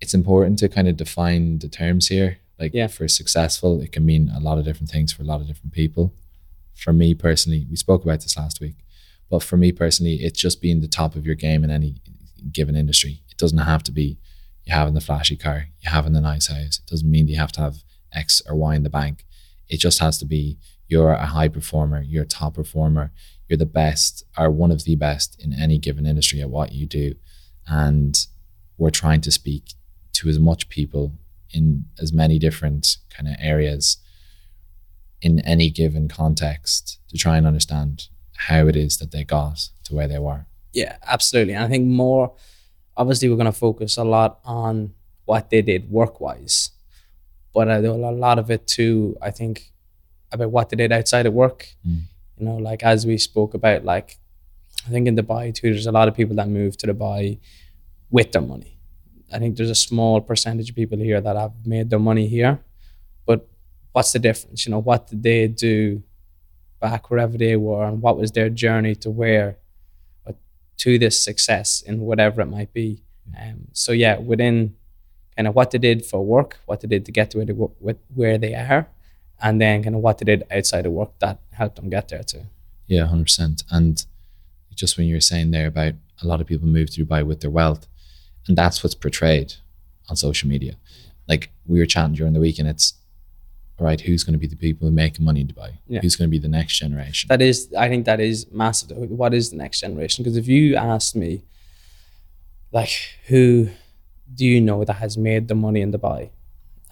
It's 0.01 0.15
important 0.15 0.59
to 0.61 0.69
kind 0.69 0.89
of 0.89 0.97
define 0.97 1.59
the 1.59 1.69
terms 1.69 2.09
here. 2.09 2.39
Like 2.59 2.73
Yeah. 2.75 2.87
for 2.87 3.09
successful, 3.09 3.81
it 3.81 3.93
can 3.93 4.05
mean 4.05 4.29
a 4.29 4.41
lot 4.41 4.59
of 4.59 4.65
different 4.65 4.91
things 4.91 5.13
for 5.13 5.23
a 5.23 5.27
lot 5.27 5.41
of 5.41 5.47
different 5.47 5.73
people. 5.73 6.15
For 6.75 6.93
me 6.93 7.15
personally, 7.15 7.67
we 7.69 7.77
spoke 7.77 8.03
about 8.05 8.21
this 8.21 8.37
last 8.37 8.61
week, 8.61 8.77
but 9.29 9.43
for 9.43 9.57
me 9.57 9.73
personally, 9.73 10.17
it's 10.23 10.41
just 10.41 10.61
being 10.61 10.81
the 10.81 10.89
top 10.89 11.17
of 11.17 11.27
your 11.27 11.35
game 11.35 11.65
in 11.65 11.71
any 11.71 11.97
given 12.53 12.77
industry. 12.77 13.23
It 13.31 13.37
doesn't 13.37 13.59
have 13.59 13.83
to 13.85 13.93
be 13.93 14.19
you 14.65 14.73
having 14.73 14.95
the 14.95 15.01
flashy 15.01 15.37
car, 15.37 15.69
you 15.81 15.91
having 15.91 16.13
the 16.13 16.21
nice 16.21 16.47
house. 16.47 16.79
It 16.79 16.87
doesn't 16.87 17.11
mean 17.11 17.29
you 17.29 17.37
have 17.37 17.53
to 17.53 17.61
have 17.61 17.83
X 18.13 18.43
or 18.49 18.55
Y 18.55 18.75
in 18.77 18.83
the 18.85 18.91
bank. 18.91 19.25
It 19.69 19.79
just 19.79 19.99
has 20.01 20.19
to 20.19 20.25
be 20.25 20.59
you're 20.93 21.13
a 21.13 21.27
high 21.27 21.49
performer, 21.49 22.03
you're 22.03 22.25
a 22.25 22.27
top 22.27 22.55
performer, 22.55 23.11
you're 23.49 23.57
the 23.57 23.65
best 23.65 24.25
or 24.37 24.51
one 24.51 24.71
of 24.71 24.85
the 24.85 24.95
best 24.95 25.43
in 25.43 25.55
any 25.55 25.79
given 25.79 26.05
industry 26.07 26.43
at 26.43 26.51
what 26.51 26.73
you 26.73 26.85
do. 26.85 27.15
And 27.67 28.15
we're 28.77 28.91
trying 28.91 29.23
to 29.23 29.31
speak 29.31 29.73
to 30.13 30.29
as 30.29 30.39
much 30.39 30.69
people 30.69 31.15
in 31.51 31.87
as 31.99 32.13
many 32.13 32.39
different 32.39 32.99
kind 33.09 33.27
of 33.27 33.37
areas 33.41 33.97
in 35.23 35.41
any 35.41 35.71
given 35.71 36.09
context 36.09 36.99
to 37.09 37.17
try 37.17 37.39
and 37.39 37.47
understand 37.47 38.09
how 38.37 38.67
it 38.67 38.77
is 38.77 38.99
that 38.99 39.13
they 39.13 39.25
got 39.25 39.71
to 39.85 39.95
where 39.95 40.09
they 40.09 40.19
were. 40.19 40.45
Yeah, 40.75 40.97
absolutely. 41.07 41.55
And 41.55 41.65
I 41.65 41.69
think 41.69 41.87
more, 41.87 42.35
obviously, 42.99 43.31
we're 43.31 43.37
going 43.37 43.47
to 43.47 43.53
focus 43.53 43.97
a 43.97 44.05
lot 44.05 44.41
on 44.45 44.93
what 45.25 45.49
they 45.49 45.63
did 45.63 45.91
work 45.91 46.21
wise, 46.21 46.71
but 47.55 47.69
a 47.69 47.79
lot 47.81 48.39
of 48.39 48.51
it 48.51 48.67
too, 48.67 49.17
I 49.23 49.31
think, 49.31 49.72
about 50.33 50.51
what 50.51 50.69
they 50.69 50.77
did 50.77 50.93
outside 50.93 51.27
of 51.27 51.35
work. 51.35 51.69
Mm. 51.87 52.03
You 52.39 52.47
know, 52.47 52.57
like 52.57 52.83
as 52.83 53.07
we 53.07 53.19
spoke 53.19 53.55
about, 53.55 53.85
like, 53.85 54.19
I 54.87 54.91
think 54.91 55.07
in 55.07 55.17
Dubai 55.17 55.55
too, 55.55 55.71
there's 55.71 55.87
a 55.87 55.93
lot 55.93 56.09
of 56.09 56.15
people 56.15 56.37
that 56.37 56.49
move 56.49 56.77
to 56.79 56.87
Dubai 56.87 57.39
with 58.11 58.33
their 58.33 58.43
money. 58.43 58.79
I 59.33 59.39
think 59.39 59.57
there's 59.57 59.71
a 59.71 59.75
small 59.75 60.21
percentage 60.21 60.71
of 60.71 60.77
people 60.77 60.99
here 60.99 61.21
that 61.21 61.37
have 61.37 61.53
made 61.65 61.91
their 61.91 61.99
money 61.99 62.27
here, 62.27 62.61
but 63.25 63.49
what's 63.93 64.13
the 64.13 64.19
difference? 64.19 64.67
You 64.67 64.73
know, 64.73 64.81
what 64.81 65.07
did 65.07 65.23
they 65.23 65.49
do 65.49 66.03
back 66.81 67.11
wherever 67.11 67.39
they 67.39 67.57
were, 67.57 67.85
and 67.85 68.03
what 68.03 68.19
was 68.19 68.33
their 68.33 68.51
journey 68.51 68.95
to 68.97 69.11
where 69.11 69.59
to 70.83 70.99
this 70.99 71.23
success 71.23 71.81
in 71.81 72.01
whatever 72.01 72.41
it 72.41 72.47
might 72.47 72.73
be. 72.73 73.05
Um, 73.41 73.69
so 73.73 73.93
yeah, 73.93 74.19
within 74.19 74.75
kind 75.37 75.47
of 75.47 75.55
what 75.55 75.71
they 75.71 75.79
did 75.79 76.05
for 76.05 76.25
work, 76.25 76.59
what 76.67 76.81
they 76.81 76.89
did 76.89 77.07
to 77.07 77.13
get 77.13 77.31
to 77.31 77.39
where 77.39 77.47
they, 77.47 77.95
where 78.15 78.37
they 78.37 78.55
are, 78.55 78.89
and 79.43 79.61
then 79.61 79.83
kind 79.83 79.97
of 79.97 80.03
what 80.03 80.19
they 80.19 80.25
did 80.25 80.45
outside 80.51 80.87
of 80.87 80.93
work 80.93 81.11
that 81.19 81.41
helped 81.51 81.77
them 81.77 81.91
get 81.91 82.09
there 82.09 82.23
too. 82.23 82.43
Yeah, 82.87 83.07
hundred 83.07 83.25
percent. 83.25 83.65
And 83.71 84.05
just 84.75 84.97
when 84.97 85.07
you 85.07 85.15
were 85.17 85.21
saying 85.21 85.51
there 85.51 85.67
about 85.67 85.95
a 86.23 86.27
lot 86.27 86.41
of 86.41 86.47
people 86.47 86.69
move 86.69 86.91
to 86.93 87.05
Dubai 87.05 87.25
with 87.27 87.41
their 87.41 87.51
wealth, 87.51 87.87
and 88.47 88.57
that's 88.57 88.83
what's 88.83 88.95
portrayed 88.95 89.55
on 90.09 90.17
social 90.17 90.49
media. 90.49 90.75
Like 91.29 91.51
we 91.67 91.79
were 91.79 91.87
chatting 91.87 92.15
during 92.15 92.33
the 92.33 92.41
week, 92.41 92.59
and 92.59 92.69
it's 92.69 92.95
all 93.79 93.87
right. 93.87 94.01
Who's 94.01 94.23
going 94.25 94.35
to 94.35 94.39
be 94.39 94.47
the 94.47 94.57
people 94.57 94.87
who 94.89 94.93
make 94.95 95.19
money 95.21 95.41
in 95.41 95.49
Dubai? 95.49 95.71
Yeah. 95.89 96.01
Who's 96.01 96.17
going 96.17 96.29
to 96.29 96.31
be 96.31 96.39
the 96.39 96.49
next 96.49 96.79
generation? 96.79 97.29
That 97.29 97.43
is, 97.43 97.73
I 97.77 97.89
think 97.89 98.05
that 98.07 98.21
is 98.21 98.51
massive. 98.53 98.91
What 99.23 99.33
is 99.35 99.51
the 99.51 99.57
next 99.57 99.81
generation? 99.81 100.23
Because 100.23 100.37
if 100.37 100.47
you 100.49 100.77
asked 100.77 101.17
me, 101.17 101.43
like, 102.73 102.91
who 103.27 103.69
do 104.35 104.45
you 104.47 104.61
know 104.61 104.85
that 104.85 104.95
has 104.95 105.17
made 105.19 105.49
the 105.49 105.55
money 105.55 105.81
in 105.81 105.93
Dubai, 105.93 106.31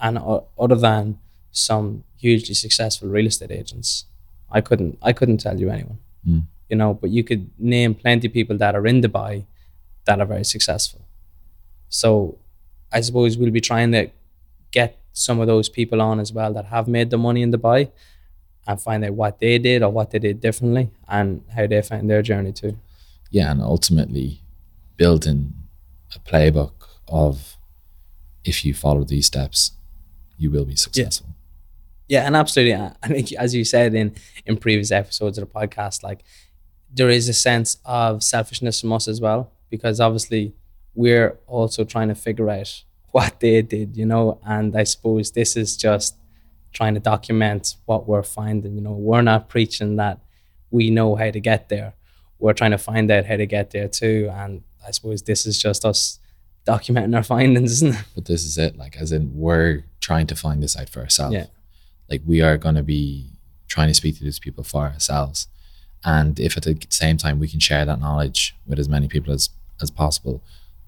and 0.01 0.19
o- 0.19 0.47
other 0.59 0.75
than 0.77 1.19
some 1.53 2.05
hugely 2.17 2.55
successful 2.55 3.09
real 3.09 3.27
estate 3.27 3.51
agents. 3.51 4.05
I 4.51 4.61
couldn't 4.61 4.99
I 5.03 5.13
couldn't 5.13 5.39
tell 5.39 5.59
you 5.59 5.71
anyone. 5.71 5.99
Mm. 6.27 6.45
You 6.69 6.77
know, 6.77 6.95
but 6.95 7.11
you 7.11 7.25
could 7.25 7.51
name 7.59 7.95
plenty 7.95 8.29
of 8.29 8.33
people 8.33 8.57
that 8.59 8.75
are 8.75 8.87
in 8.87 9.01
Dubai 9.01 9.45
that 10.05 10.21
are 10.21 10.27
very 10.27 10.45
successful. 10.45 11.01
So 11.89 12.39
I 12.93 13.01
suppose 13.01 13.37
we'll 13.37 13.51
be 13.51 13.61
trying 13.61 13.93
to 13.93 14.11
get 14.71 14.99
some 15.13 15.41
of 15.41 15.47
those 15.47 15.69
people 15.69 16.01
on 16.01 16.21
as 16.21 16.33
well 16.33 16.53
that 16.53 16.67
have 16.67 16.87
made 16.89 17.11
the 17.11 17.19
money 17.19 17.43
in 17.43 17.53
Dubai 17.53 17.91
and 18.67 18.81
find 18.81 19.05
out 19.05 19.15
what 19.15 19.41
they 19.41 19.59
did 19.59 19.83
or 19.83 19.91
what 19.91 20.11
they 20.11 20.19
did 20.19 20.41
differently 20.41 20.91
and 21.09 21.43
how 21.55 21.67
they 21.67 21.83
found 21.83 22.09
their 22.09 22.23
journey 22.23 22.53
too. 22.53 22.79
Yeah, 23.31 23.51
and 23.51 23.61
ultimately 23.61 24.43
building 24.97 25.55
a 26.15 26.19
playbook 26.19 26.73
of 27.09 27.57
if 28.45 28.65
you 28.65 28.75
follow 28.75 29.05
these 29.05 29.27
steps, 29.27 29.73
you 30.37 30.51
will 30.51 30.65
be 30.65 30.77
successful. 30.77 31.29
Yeah, 31.29 31.40
and 32.11 32.37
absolutely. 32.37 32.75
I 32.75 33.09
think, 33.09 33.33
as 33.33 33.55
you 33.55 33.65
said 33.65 33.95
in 33.95 34.15
in 34.45 34.57
previous 34.57 34.91
episodes 34.91 35.39
of 35.39 35.47
the 35.47 35.55
podcast, 35.55 36.03
like 36.03 36.25
there 36.93 37.09
is 37.09 37.29
a 37.29 37.33
sense 37.33 37.79
of 37.85 38.23
selfishness 38.23 38.81
from 38.81 38.93
us 38.93 39.07
as 39.09 39.21
well, 39.21 39.53
because 39.71 40.01
obviously 40.01 40.55
we're 40.95 41.39
also 41.47 41.85
trying 41.85 42.09
to 42.09 42.15
figure 42.15 42.51
out 42.51 42.83
what 43.13 43.41
they 43.41 43.63
did, 43.63 43.97
you 43.97 44.07
know. 44.07 44.41
And 44.45 44.77
I 44.77 44.85
suppose 44.85 45.31
this 45.31 45.57
is 45.57 45.77
just 45.77 46.17
trying 46.73 46.95
to 46.95 47.01
document 47.01 47.77
what 47.87 48.09
we're 48.09 48.23
finding. 48.23 48.75
You 48.75 48.81
know, 48.81 48.93
we're 48.93 49.23
not 49.23 49.49
preaching 49.49 49.97
that 49.97 50.19
we 50.71 50.91
know 50.91 51.17
how 51.17 51.31
to 51.31 51.41
get 51.41 51.69
there. 51.69 51.95
We're 52.39 52.55
trying 52.55 52.71
to 52.73 52.79
find 52.79 53.11
out 53.11 53.27
how 53.27 53.37
to 53.37 53.47
get 53.47 53.71
there 53.71 53.89
too. 53.89 54.31
And 54.33 54.63
I 54.87 54.91
suppose 54.93 55.23
this 55.23 55.47
is 55.47 55.61
just 55.61 55.85
us 55.85 56.19
documenting 56.67 57.15
our 57.15 57.23
findings, 57.23 57.73
isn't 57.73 57.95
it? 57.95 58.05
But 58.15 58.25
this 58.27 58.45
is 58.45 58.59
it, 58.59 58.77
like 58.77 58.97
as 58.97 59.13
in 59.13 59.37
we're 59.37 59.85
trying 60.01 60.27
to 60.29 60.37
find 60.37 60.63
this 60.63 60.77
out 60.77 60.89
for 60.89 61.01
ourselves. 61.01 61.35
Yeah. 61.35 61.47
Like 62.11 62.23
we 62.27 62.41
are 62.41 62.59
gonna 62.59 62.83
be 62.83 63.31
trying 63.69 63.89
to 63.89 63.95
speak 63.95 64.19
to 64.19 64.25
these 64.25 64.39
people 64.39 64.65
for 64.65 64.83
ourselves. 64.83 65.49
And 66.05 66.41
if 66.41 66.57
at 66.57 66.65
the 66.65 66.77
same 66.89 67.17
time 67.17 67.39
we 67.39 67.49
can 67.49 67.61
share 67.61 67.85
that 67.85 68.01
knowledge 68.01 68.57
with 68.67 68.79
as 68.79 68.89
many 68.89 69.07
people 69.07 69.33
as, 69.33 69.51
as 69.81 69.91
possible, 69.91 70.43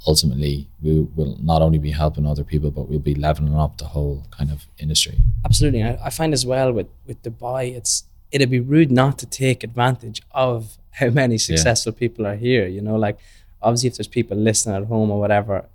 ultimately 0.06 0.68
we 0.82 1.00
will 1.14 1.38
not 1.40 1.62
only 1.62 1.78
be 1.78 1.90
helping 1.90 2.26
other 2.26 2.44
people, 2.44 2.70
but 2.70 2.88
we'll 2.88 2.98
be 2.98 3.14
leveling 3.14 3.54
up 3.54 3.78
the 3.78 3.86
whole 3.86 4.26
kind 4.30 4.50
of 4.50 4.66
industry. 4.78 5.18
Absolutely. 5.44 5.82
I, 5.82 5.98
I 6.04 6.10
find 6.10 6.32
as 6.32 6.44
well 6.44 6.72
with, 6.72 6.88
with 7.06 7.22
Dubai, 7.22 7.74
it's 7.76 8.04
it'd 8.30 8.50
be 8.50 8.60
rude 8.60 8.90
not 8.90 9.18
to 9.18 9.26
take 9.26 9.62
advantage 9.62 10.22
of 10.32 10.78
how 10.92 11.10
many 11.10 11.38
successful 11.38 11.92
people 11.92 12.26
are 12.26 12.36
here. 12.36 12.66
You 12.66 12.80
know, 12.80 12.96
like 12.96 13.18
obviously 13.60 13.88
if 13.88 13.96
there's 13.96 14.08
people 14.08 14.36
listening 14.36 14.76
at 14.76 14.84
home 14.84 15.10
or 15.10 15.20
whatever, 15.20 15.66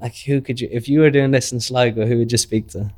like 0.00 0.16
who 0.26 0.40
could 0.40 0.60
you 0.60 0.68
if 0.72 0.88
you 0.88 1.00
were 1.00 1.10
doing 1.10 1.30
this 1.30 1.52
in 1.52 1.60
Sligo, 1.60 2.06
who 2.06 2.18
would 2.18 2.32
you 2.32 2.38
speak 2.38 2.68
to? 2.68 2.90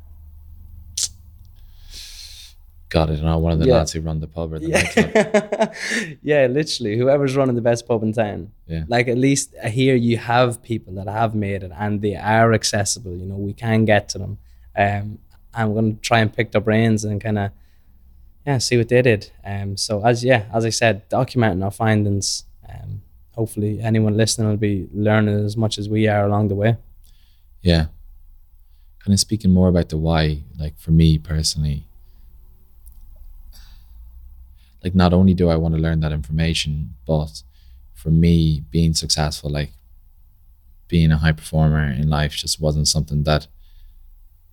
God, 2.89 3.09
I 3.09 3.15
don't 3.15 3.25
know, 3.25 3.37
one 3.37 3.51
of 3.53 3.59
the 3.59 3.67
Yeah. 3.67 3.77
lads 3.77 3.91
who 3.91 3.99
run 4.01 4.19
the 4.21 4.27
pub 4.27 4.53
or 4.53 4.59
the 4.59 4.69
nightclub. 4.69 5.11
Yeah. 5.13 5.73
yeah, 6.23 6.47
literally. 6.47 6.97
Whoever's 6.97 7.35
running 7.35 7.55
the 7.55 7.61
best 7.61 7.85
pub 7.87 8.01
in 8.03 8.13
town. 8.13 8.51
Yeah. 8.65 8.85
Like 8.87 9.07
at 9.09 9.17
least 9.17 9.53
here 9.65 9.95
you 9.95 10.17
have 10.17 10.63
people 10.63 10.93
that 10.95 11.07
have 11.07 11.35
made 11.35 11.63
it 11.63 11.71
and 11.77 12.01
they 12.01 12.15
are 12.15 12.53
accessible. 12.53 13.15
You 13.15 13.25
know, 13.25 13.35
we 13.35 13.53
can 13.53 13.83
get 13.85 14.07
to 14.09 14.17
them. 14.19 14.37
Um, 14.75 15.19
I'm 15.53 15.73
gonna 15.73 15.93
try 16.01 16.19
and 16.19 16.33
pick 16.33 16.51
their 16.51 16.61
brains 16.61 17.03
and 17.03 17.19
kind 17.19 17.37
of 17.39 17.51
yeah, 18.45 18.59
see 18.59 18.77
what 18.77 18.87
they 18.87 19.01
did. 19.01 19.31
Um, 19.43 19.75
so 19.75 20.05
as 20.05 20.23
yeah, 20.23 20.45
as 20.53 20.63
I 20.63 20.69
said, 20.69 21.09
documenting 21.09 21.63
our 21.63 21.71
findings. 21.71 22.45
Um, 22.69 23.01
hopefully 23.31 23.79
anyone 23.81 24.15
listening 24.15 24.47
will 24.49 24.57
be 24.57 24.87
learning 24.93 25.43
as 25.45 25.55
much 25.57 25.77
as 25.77 25.89
we 25.89 26.07
are 26.07 26.25
along 26.25 26.47
the 26.47 26.55
way. 26.55 26.77
Yeah. 27.61 27.87
Kind 28.99 29.13
of 29.13 29.19
speaking 29.19 29.51
more 29.51 29.67
about 29.67 29.89
the 29.89 29.97
why, 29.97 30.43
like 30.57 30.77
for 30.79 30.91
me 30.91 31.17
personally, 31.17 31.87
like 34.83 34.95
not 34.95 35.13
only 35.13 35.33
do 35.33 35.49
I 35.49 35.55
want 35.55 35.75
to 35.75 35.81
learn 35.81 35.99
that 36.01 36.11
information, 36.11 36.95
but 37.05 37.43
for 37.93 38.09
me, 38.09 38.63
being 38.69 38.93
successful, 38.93 39.49
like 39.49 39.71
being 40.87 41.11
a 41.11 41.17
high 41.17 41.31
performer 41.31 41.89
in 41.89 42.09
life 42.09 42.33
just 42.33 42.61
wasn't 42.61 42.87
something 42.87 43.23
that 43.23 43.47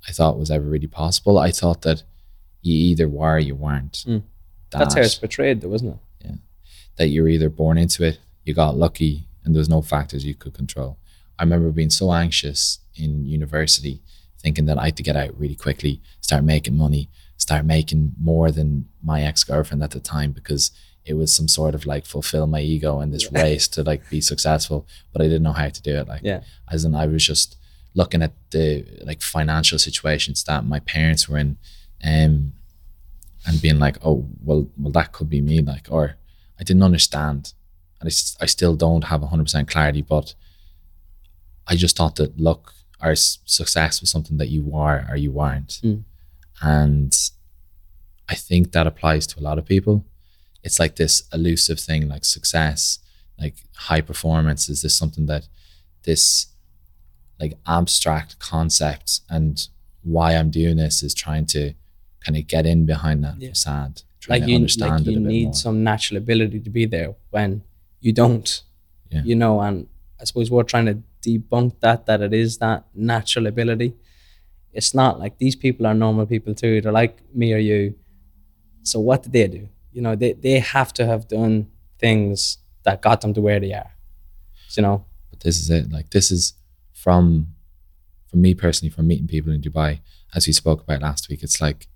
I 0.08 0.12
thought 0.12 0.38
was 0.38 0.50
ever 0.50 0.64
really 0.64 0.86
possible. 0.86 1.38
I 1.38 1.50
thought 1.50 1.82
that 1.82 2.02
you 2.62 2.74
either 2.74 3.08
were 3.08 3.36
or 3.36 3.38
you 3.38 3.54
weren't. 3.54 4.04
Mm. 4.06 4.22
That's 4.70 4.94
how 4.94 5.02
it's 5.02 5.14
portrayed, 5.14 5.60
though, 5.60 5.72
isn't 5.72 5.88
it? 5.88 5.98
Yeah. 6.24 6.34
That 6.96 7.08
you're 7.08 7.28
either 7.28 7.48
born 7.48 7.78
into 7.78 8.04
it, 8.04 8.18
you 8.44 8.54
got 8.54 8.76
lucky, 8.76 9.28
and 9.44 9.54
there 9.54 9.60
was 9.60 9.68
no 9.68 9.82
factors 9.82 10.24
you 10.24 10.34
could 10.34 10.54
control. 10.54 10.98
I 11.38 11.44
remember 11.44 11.70
being 11.70 11.90
so 11.90 12.12
anxious 12.12 12.80
in 12.96 13.24
university, 13.24 14.02
thinking 14.40 14.66
that 14.66 14.78
I 14.78 14.86
had 14.86 14.96
to 14.96 15.02
get 15.02 15.16
out 15.16 15.38
really 15.38 15.54
quickly, 15.54 16.00
start 16.20 16.44
making 16.44 16.76
money, 16.76 17.08
start 17.44 17.64
making 17.76 18.02
more 18.30 18.48
than 18.58 18.68
my 19.10 19.18
ex 19.30 19.44
girlfriend 19.50 19.82
at 19.82 19.90
the 19.96 20.00
time 20.16 20.30
because 20.32 20.64
it 21.10 21.14
was 21.20 21.30
some 21.38 21.48
sort 21.58 21.74
of 21.74 21.82
like 21.92 22.04
fulfill 22.06 22.46
my 22.46 22.60
ego 22.74 22.92
in 23.02 23.10
this 23.10 23.30
race 23.40 23.66
to 23.74 23.82
like 23.90 24.02
be 24.14 24.20
successful, 24.32 24.78
but 25.12 25.20
I 25.22 25.26
didn't 25.30 25.42
know 25.48 25.52
how 25.62 25.68
to 25.76 25.82
do 25.88 25.94
it. 26.00 26.08
Like, 26.12 26.22
Yeah. 26.30 26.40
as 26.74 26.84
in, 26.86 26.94
I 26.94 27.06
was 27.14 27.24
just 27.32 27.56
looking 28.00 28.22
at 28.22 28.32
the 28.54 28.66
like 29.08 29.20
financial 29.36 29.78
situations 29.78 30.38
that 30.44 30.64
my 30.74 30.80
parents 30.94 31.28
were 31.28 31.38
in, 31.44 31.50
um, 32.12 32.34
and 33.46 33.60
being 33.64 33.78
like, 33.86 33.98
oh, 34.08 34.18
well, 34.46 34.62
well, 34.80 34.92
that 34.98 35.12
could 35.12 35.28
be 35.36 35.42
me. 35.50 35.56
Like, 35.60 35.86
or 35.96 36.04
I 36.58 36.62
didn't 36.68 36.82
understand, 36.90 37.52
and 38.00 38.06
I, 38.08 38.12
I 38.44 38.46
still 38.56 38.74
don't 38.84 39.04
have 39.10 39.22
hundred 39.22 39.44
percent 39.48 39.68
clarity. 39.74 40.02
But 40.16 40.26
I 41.70 41.76
just 41.76 41.96
thought 41.98 42.16
that 42.16 42.40
luck 42.48 42.72
or 43.02 43.14
success 43.16 44.00
was 44.00 44.10
something 44.14 44.38
that 44.38 44.48
you 44.48 44.62
are 44.74 44.98
or 45.10 45.16
you 45.24 45.30
weren't, 45.40 45.72
Mm. 45.84 46.04
And 46.64 47.12
I 48.28 48.34
think 48.34 48.72
that 48.72 48.86
applies 48.86 49.26
to 49.28 49.40
a 49.40 49.42
lot 49.48 49.58
of 49.58 49.66
people. 49.66 50.04
It's 50.62 50.78
like 50.82 50.96
this 50.96 51.14
elusive 51.32 51.78
thing, 51.78 52.08
like 52.08 52.24
success, 52.24 52.98
like 53.38 53.56
high 53.88 54.00
performance. 54.00 54.68
Is 54.68 54.80
this 54.82 54.96
something 54.96 55.26
that 55.26 55.44
this 56.04 56.46
like 57.40 57.54
abstract 57.66 58.38
concept 58.38 59.20
and 59.28 59.68
why 60.02 60.28
I'm 60.36 60.50
doing 60.50 60.76
this 60.76 61.02
is 61.02 61.12
trying 61.14 61.46
to 61.46 61.74
kind 62.24 62.36
of 62.38 62.46
get 62.46 62.64
in 62.72 62.86
behind 62.86 63.22
that 63.24 63.36
Yeah. 63.38 63.50
facade, 63.50 64.02
trying 64.20 64.40
like 64.40 64.46
to 64.46 64.50
you, 64.50 64.56
understand 64.56 64.90
like 64.92 65.00
it 65.08 65.10
you 65.12 65.18
a 65.18 65.20
bit 65.20 65.28
need 65.28 65.44
more. 65.46 65.54
some 65.54 65.84
natural 65.84 66.16
ability 66.24 66.60
to 66.60 66.70
be 66.70 66.86
there 66.86 67.14
when 67.30 67.62
you 68.00 68.12
don't 68.12 68.62
Yeah. 69.10 69.22
you 69.24 69.34
know 69.42 69.60
and 69.66 69.76
i 70.20 70.24
suppose 70.24 70.50
we're 70.50 70.62
trying 70.72 70.86
to 70.92 70.96
debunk 71.26 71.70
that 71.80 72.06
that 72.06 72.20
it 72.26 72.32
is 72.32 72.50
that 72.64 72.84
natural 72.94 73.46
ability 73.46 73.90
it's 74.74 74.94
not 74.94 75.18
like 75.18 75.38
these 75.38 75.56
people 75.56 75.86
are 75.86 75.94
normal 75.94 76.26
people 76.26 76.54
too 76.54 76.80
they're 76.80 76.92
like 76.92 77.22
me 77.34 77.52
or 77.52 77.58
you 77.58 77.94
so 78.82 79.00
what 79.00 79.22
did 79.22 79.32
they 79.32 79.48
do 79.48 79.68
you 79.92 80.02
know 80.02 80.14
they, 80.14 80.32
they 80.32 80.58
have 80.58 80.92
to 80.92 81.06
have 81.06 81.26
done 81.28 81.66
things 81.98 82.58
that 82.84 83.00
got 83.00 83.20
them 83.20 83.32
to 83.32 83.40
where 83.40 83.60
they 83.60 83.72
are 83.72 83.92
you 84.76 84.82
know 84.82 85.04
but 85.34 85.42
this 85.42 85.60
is 85.60 85.68
it. 85.68 85.90
Like 85.90 86.10
this 86.10 86.30
is 86.30 86.54
from 86.92 87.48
from 88.28 88.40
me 88.40 88.54
personally, 88.54 88.90
from 88.90 89.08
meeting 89.08 89.26
people 89.26 89.52
in 89.52 89.60
Dubai, 89.60 90.00
as 90.32 90.46
we 90.46 90.52
spoke 90.52 90.82
about 90.82 91.02
last 91.02 91.28
week. 91.28 91.42
It's 91.42 91.60
like 91.60 91.88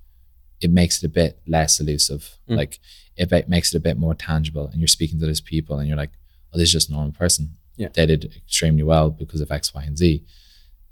it 0.61 0.73
makes 0.73 1.03
it 1.03 1.07
a 1.07 1.09
bit 1.09 1.41
less 1.47 1.79
elusive. 1.79 2.37
Mm. 2.49 2.57
Like 2.57 2.81
it 3.17 3.29
ba- 3.31 3.45
makes 3.47 3.73
it 3.73 3.77
a 3.77 3.81
bit 3.81 3.97
more 3.97 4.15
tangible, 4.15 4.67
and 4.67 4.81
you're 4.81 4.89
speaking 4.89 5.21
to 5.21 5.27
these 5.27 5.41
people, 5.41 5.79
and 5.79 5.87
you're 5.87 5.97
like, 5.97 6.11
"Oh, 6.53 6.59
this 6.59 6.69
is 6.69 6.73
just 6.73 6.89
a 6.89 6.93
normal 6.93 7.13
person. 7.13 7.57
Yeah. 7.77 7.91
They 7.93 8.07
did 8.07 8.25
extremely 8.37 8.83
well 8.83 9.11
because 9.11 9.41
of 9.41 9.53
X, 9.53 9.73
Y, 9.73 9.83
and 9.85 9.97
Z." 9.97 10.25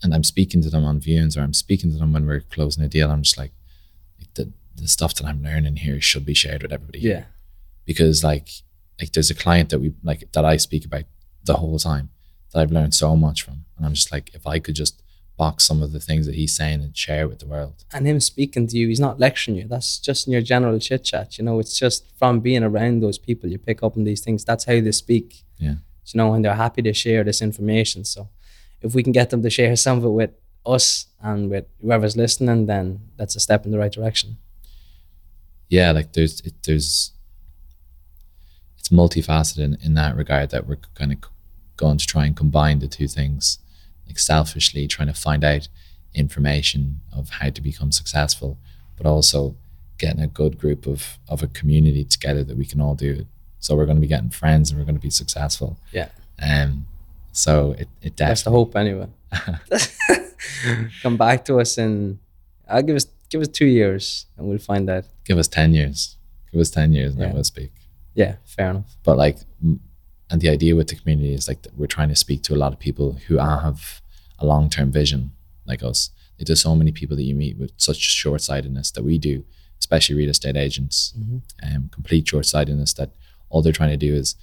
And 0.07 0.15
I'm 0.15 0.25
speaking 0.25 0.63
to 0.63 0.71
them 0.71 0.85
on 0.85 1.01
viewings, 1.01 1.37
or 1.37 1.41
I'm 1.41 1.53
speaking 1.53 1.91
to 1.91 1.99
them 1.99 2.13
when 2.13 2.27
we're 2.27 2.41
closing 2.41 2.85
a 2.85 2.89
deal. 2.89 3.11
I'm 3.11 3.23
just 3.23 3.37
like, 3.37 3.53
like 4.19 4.33
the 4.35 4.53
the 4.77 4.89
stuff 4.89 5.15
that 5.15 5.27
I'm 5.27 5.43
learning 5.43 5.77
here 5.77 6.01
should 6.01 6.27
be 6.27 6.35
shared 6.35 6.63
with 6.63 6.73
everybody 6.73 7.01
yeah 7.01 7.25
because 7.85 8.23
like 8.23 8.49
like 9.01 9.13
there's 9.13 9.31
a 9.31 9.35
client 9.35 9.71
that 9.71 9.81
we 9.81 9.95
like 10.03 10.31
that 10.33 10.45
I 10.45 10.57
speak 10.57 10.85
about 10.85 11.05
the 11.45 11.55
whole 11.55 11.79
time 11.79 12.11
that 12.53 12.61
I've 12.61 12.73
learned 12.73 12.95
so 12.95 13.17
much 13.17 13.43
from 13.43 13.65
and 13.77 13.87
I'm 13.87 13.95
just 13.95 14.13
like 14.13 14.31
if 14.35 14.47
I 14.47 14.59
could 14.59 14.75
just 14.75 15.03
box 15.37 15.65
some 15.65 15.83
of 15.83 15.93
the 15.93 16.01
things 16.01 16.25
that 16.27 16.35
he's 16.35 16.57
saying 16.57 16.81
and 16.83 16.97
share 16.97 17.29
with 17.29 17.41
the 17.41 17.47
world 17.47 17.85
and 17.93 18.07
him 18.07 18.21
speaking 18.21 18.67
to 18.67 18.77
you, 18.79 18.89
he's 18.89 19.01
not 19.01 19.21
lecturing 19.21 19.59
you. 19.59 19.69
That's 19.69 19.99
just 19.99 20.27
in 20.27 20.33
your 20.33 20.41
general 20.41 20.79
chit 20.79 21.05
chat. 21.05 21.37
You 21.37 21.45
know, 21.45 21.59
it's 21.59 21.79
just 21.79 22.11
from 22.19 22.41
being 22.41 22.65
around 22.65 23.01
those 23.01 23.19
people 23.19 23.51
you 23.51 23.59
pick 23.59 23.83
up 23.83 23.99
on 23.99 24.05
these 24.05 24.23
things. 24.23 24.47
That's 24.47 24.65
how 24.65 24.81
they 24.81 24.93
speak. 24.93 25.45
Yeah. 25.59 25.75
You 26.07 26.19
know, 26.19 26.33
and 26.33 26.43
they're 26.43 26.55
happy 26.55 26.81
to 26.83 26.95
share 26.95 27.23
this 27.23 27.43
information. 27.43 28.07
So 28.07 28.31
if 28.83 28.95
we 28.95 29.03
can 29.03 29.13
get 29.13 29.31
them 29.31 29.43
to 29.43 29.51
share 29.51 29.75
some 29.77 29.99
of 29.99 30.05
it 30.05 30.09
with 30.11 30.31
us 30.65 31.07
and 31.23 31.51
with 31.51 31.65
whoever's 31.81 32.17
listening, 32.17 32.67
then 32.67 33.01
that's 33.17 33.37
a 33.37 33.41
step 33.41 33.65
in 33.65 33.71
the 33.73 33.79
right 33.79 33.93
direction. 33.93 34.37
yeah 35.69 35.91
like 35.93 36.13
there's 36.13 36.41
it, 36.43 36.55
there's 36.65 37.13
it's 38.79 38.89
multifaceted 38.89 39.59
in, 39.59 39.77
in 39.83 39.95
that 39.95 40.17
regard 40.17 40.51
that 40.51 40.67
we're 40.67 40.79
kind 40.95 41.13
of 41.13 41.19
going 41.77 41.99
to 41.99 42.07
try 42.07 42.25
and 42.27 42.37
combine 42.37 42.79
the 42.79 42.89
two 42.89 43.09
things 43.09 43.59
like 44.07 44.19
selfishly 44.19 44.87
trying 44.87 45.09
to 45.09 45.15
find 45.15 45.43
out 45.45 45.69
information 46.15 47.01
of 47.13 47.29
how 47.39 47.51
to 47.51 47.61
become 47.61 47.91
successful 47.93 48.59
but 48.97 49.07
also 49.07 49.57
getting 49.99 50.21
a 50.23 50.27
good 50.29 50.59
group 50.59 50.87
of 50.87 51.19
of 51.29 51.43
a 51.43 51.47
community 51.49 52.05
together 52.05 52.43
that 52.45 52.57
we 52.57 52.65
can 52.65 52.81
all 52.81 52.95
do 52.95 53.13
it 53.13 53.27
so 53.59 53.75
we're 53.75 53.87
going 53.87 53.97
to 53.97 54.01
be 54.01 54.07
getting 54.07 54.31
friends 54.31 54.71
and 54.71 54.79
we're 54.79 54.85
going 54.87 54.95
to 54.97 55.01
be 55.01 55.11
successful 55.11 55.79
Yeah. 55.93 56.09
um 56.41 56.87
so 57.37 57.73
it, 57.79 57.89
it 58.03 58.17
That's 58.17 58.43
the 58.43 58.51
hope 58.51 58.75
anyway. 58.77 59.09
Come 61.03 61.17
back 61.17 61.45
to 61.47 61.61
us 61.61 61.79
in 61.79 62.19
I'll 62.69 62.83
give 62.83 62.97
us 62.97 63.07
give 63.31 63.41
us 63.41 63.49
two 63.49 63.67
years 63.67 64.27
and 64.37 64.47
we'll 64.49 64.59
find 64.59 64.89
that. 64.89 65.05
Give 65.25 65.39
us 65.39 65.49
ten 65.49 65.73
years. 65.75 66.17
Give 66.53 66.61
us 66.61 66.71
ten 66.71 66.93
years, 66.93 67.13
and 67.13 67.21
Yeah. 67.21 67.27
then 67.27 67.35
we'll 67.35 67.45
speak. 67.45 67.73
Yeah, 68.15 68.37
fair 68.45 68.71
enough. 68.71 68.97
But 69.05 69.17
like, 69.17 69.39
and 70.31 70.41
the 70.41 70.49
idea 70.49 70.75
with 70.75 70.89
the 70.89 70.97
community 70.97 71.35
is 71.35 71.49
like 71.49 71.67
we're 71.77 71.87
trying 71.87 72.09
to 72.09 72.17
speak 72.17 72.43
to 72.45 72.55
a 72.55 72.61
lot 72.65 72.73
of 72.73 72.79
people 72.79 73.13
who 73.27 73.37
have 73.39 74.01
a 74.39 74.47
long 74.47 74.71
term 74.71 74.91
vision, 74.91 75.33
like 75.67 75.83
us. 75.83 76.11
There's 76.39 76.61
so 76.61 76.75
many 76.75 76.93
people 76.93 77.17
that 77.17 77.23
you 77.23 77.35
meet 77.35 77.57
with 77.59 77.73
such 77.77 77.97
short 77.99 78.43
sightedness 78.43 78.91
that 78.93 79.05
we 79.05 79.17
do, 79.19 79.45
especially 79.79 80.17
real 80.17 80.29
estate 80.31 80.57
agents, 80.57 81.15
Mhm. 81.19 81.41
um, 81.63 81.89
complete 81.91 82.29
short 82.29 82.45
sightedness 82.47 82.93
that 82.95 83.11
all 83.49 83.63
they're 83.63 83.73
trying 83.81 83.99
to 83.99 84.07
do 84.09 84.15
is 84.15 84.35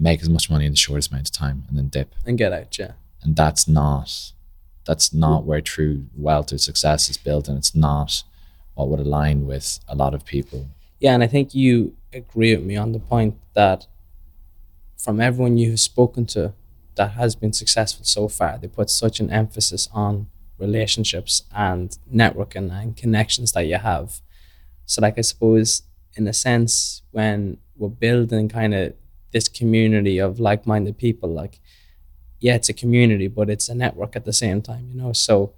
make 0.00 0.22
as 0.22 0.28
much 0.28 0.50
money 0.50 0.66
in 0.66 0.72
the 0.72 0.76
shortest 0.76 1.10
amount 1.10 1.28
of 1.28 1.32
time 1.32 1.64
and 1.68 1.78
then 1.78 1.88
dip. 1.88 2.14
And 2.26 2.36
get 2.38 2.52
out, 2.52 2.76
yeah. 2.78 2.92
and 3.22 3.36
that's 3.36 3.68
not 3.68 4.32
that's 4.86 5.12
not 5.12 5.44
where 5.44 5.60
true 5.60 6.06
wealth 6.16 6.52
or 6.52 6.58
success 6.58 7.10
is 7.10 7.18
built 7.18 7.46
and 7.48 7.58
it's 7.58 7.74
not 7.74 8.24
what 8.74 8.88
would 8.88 8.98
align 8.98 9.46
with 9.46 9.78
a 9.86 9.94
lot 9.94 10.14
of 10.14 10.24
people 10.24 10.68
Yeah, 10.98 11.14
and 11.14 11.22
I 11.22 11.26
think 11.26 11.54
you 11.54 11.94
agree 12.12 12.56
with 12.56 12.64
me 12.64 12.76
on 12.76 12.92
the 12.92 12.98
point 12.98 13.36
that 13.54 13.86
from 14.98 15.20
everyone 15.20 15.58
you've 15.58 15.80
spoken 15.80 16.26
to 16.26 16.54
that 16.96 17.12
has 17.12 17.34
been 17.34 17.52
successful 17.52 18.04
so 18.04 18.28
far, 18.28 18.58
they 18.58 18.68
put 18.68 18.90
such 18.90 19.20
an 19.20 19.30
emphasis 19.30 19.88
on 19.92 20.26
relationships 20.58 21.44
and 21.54 21.96
networking 22.12 22.70
and 22.70 22.96
connections 22.96 23.52
that 23.52 23.66
you 23.66 23.76
have. 23.76 24.20
So, 24.84 25.00
like, 25.00 25.16
I 25.16 25.22
suppose, 25.22 25.82
in 26.14 26.26
a 26.28 26.32
sense, 26.32 27.02
when 27.12 27.58
we're 27.76 27.88
building 27.88 28.48
kind 28.48 28.74
of 28.74 28.92
this 29.32 29.48
community 29.48 30.18
of 30.18 30.40
like 30.40 30.66
minded 30.66 30.98
people, 30.98 31.30
like, 31.30 31.60
yeah, 32.40 32.54
it's 32.54 32.68
a 32.68 32.72
community, 32.72 33.28
but 33.28 33.50
it's 33.50 33.68
a 33.68 33.74
network 33.74 34.16
at 34.16 34.24
the 34.24 34.32
same 34.32 34.62
time, 34.62 34.88
you 34.90 34.96
know? 35.00 35.12
So, 35.12 35.52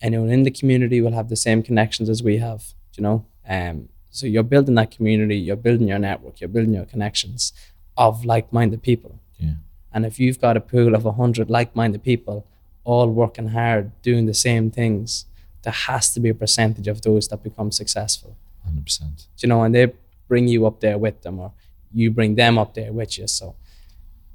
anyone 0.00 0.30
in 0.30 0.42
the 0.42 0.50
community 0.50 1.00
will 1.00 1.12
have 1.12 1.28
the 1.28 1.36
same 1.36 1.62
connections 1.62 2.08
as 2.08 2.22
we 2.22 2.38
have, 2.38 2.74
you 2.94 3.02
know? 3.02 3.26
Um, 3.48 3.88
so 4.10 4.26
you're 4.26 4.42
building 4.42 4.74
that 4.74 4.90
community, 4.90 5.36
you're 5.36 5.56
building 5.56 5.88
your 5.88 5.98
network, 5.98 6.40
you're 6.40 6.48
building 6.48 6.74
your 6.74 6.84
connections 6.84 7.52
of 7.96 8.24
like-minded 8.24 8.82
people. 8.82 9.18
Yeah. 9.38 9.54
And 9.92 10.04
if 10.04 10.20
you've 10.20 10.40
got 10.40 10.56
a 10.56 10.60
pool 10.60 10.94
of 10.94 11.04
100 11.04 11.48
like-minded 11.48 12.02
people 12.02 12.46
all 12.84 13.08
working 13.08 13.48
hard, 13.48 13.90
doing 14.02 14.26
the 14.26 14.34
same 14.34 14.70
things, 14.70 15.24
there 15.62 15.72
has 15.72 16.12
to 16.12 16.20
be 16.20 16.28
a 16.28 16.34
percentage 16.34 16.88
of 16.88 17.02
those 17.02 17.28
that 17.28 17.42
become 17.42 17.70
successful. 17.70 18.36
100% 18.68 19.26
you 19.38 19.48
know, 19.48 19.62
and 19.62 19.74
they 19.74 19.92
bring 20.28 20.46
you 20.48 20.66
up 20.66 20.80
there 20.80 20.98
with 20.98 21.22
them 21.22 21.38
or 21.40 21.52
you 21.94 22.10
bring 22.10 22.34
them 22.36 22.58
up 22.58 22.74
there 22.74 22.92
with 22.92 23.18
you. 23.18 23.26
So 23.26 23.54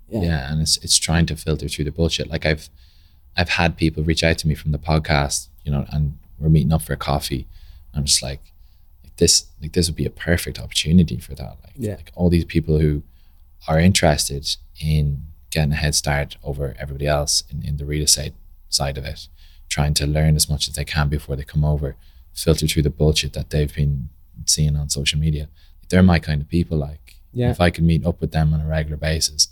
yeah. 0.09 0.21
Yeah. 0.21 0.51
and 0.51 0.61
it's 0.61 0.77
it's 0.77 0.97
trying 0.97 1.25
to 1.27 1.35
filter 1.35 1.67
through 1.67 1.83
the 1.85 1.91
bullshit 1.91 2.29
like 2.29 2.45
i've 2.45 2.69
i've 3.35 3.49
had 3.49 3.75
people 3.75 4.03
reach 4.03 4.23
out 4.23 4.37
to 4.37 4.47
me 4.47 4.55
from 4.55 4.71
the 4.71 4.77
podcast 4.77 5.49
you 5.65 5.71
know 5.73 5.85
and 5.89 6.17
we're 6.39 6.47
meeting 6.47 6.71
up 6.71 6.81
for 6.83 6.93
a 6.93 6.97
coffee 6.97 7.45
i'm 7.93 8.05
just 8.05 8.23
like, 8.23 8.39
like 9.03 9.13
this 9.17 9.47
like 9.61 9.73
this 9.73 9.89
would 9.89 9.97
be 9.97 10.05
a 10.05 10.09
perfect 10.09 10.59
opportunity 10.59 11.17
for 11.17 11.35
that 11.35 11.57
like, 11.61 11.73
Yeah. 11.75 11.95
like 11.95 12.11
all 12.15 12.29
these 12.29 12.45
people 12.45 12.79
who 12.79 13.03
are 13.67 13.81
interested 13.81 14.47
in 14.79 15.23
getting 15.49 15.73
a 15.73 15.75
head 15.75 15.93
start 15.93 16.37
over 16.41 16.73
everybody 16.79 17.05
else 17.07 17.43
in, 17.51 17.63
in 17.67 17.75
the 17.75 17.85
real 17.85 18.03
estate 18.03 18.33
side 18.69 18.97
of 18.97 19.03
it 19.03 19.27
trying 19.67 19.93
to 19.95 20.07
learn 20.07 20.37
as 20.37 20.49
much 20.49 20.69
as 20.69 20.75
they 20.75 20.85
can 20.85 21.09
before 21.09 21.35
they 21.35 21.43
come 21.43 21.65
over 21.65 21.97
filter 22.33 22.65
through 22.65 22.83
the 22.83 22.89
bullshit 22.89 23.33
that 23.33 23.49
they've 23.49 23.75
been 23.75 24.07
seeing 24.45 24.77
on 24.77 24.87
social 24.89 25.19
media 25.19 25.49
they're 25.89 26.01
my 26.03 26.17
kind 26.19 26.41
of 26.41 26.47
people 26.47 26.77
like 26.77 27.06
Yeah. 27.33 27.51
if 27.51 27.61
i 27.61 27.69
could 27.69 27.83
meet 27.83 28.05
up 28.05 28.19
with 28.21 28.31
them 28.31 28.53
on 28.53 28.61
a 28.61 28.67
regular 28.67 28.97
basis 28.97 29.47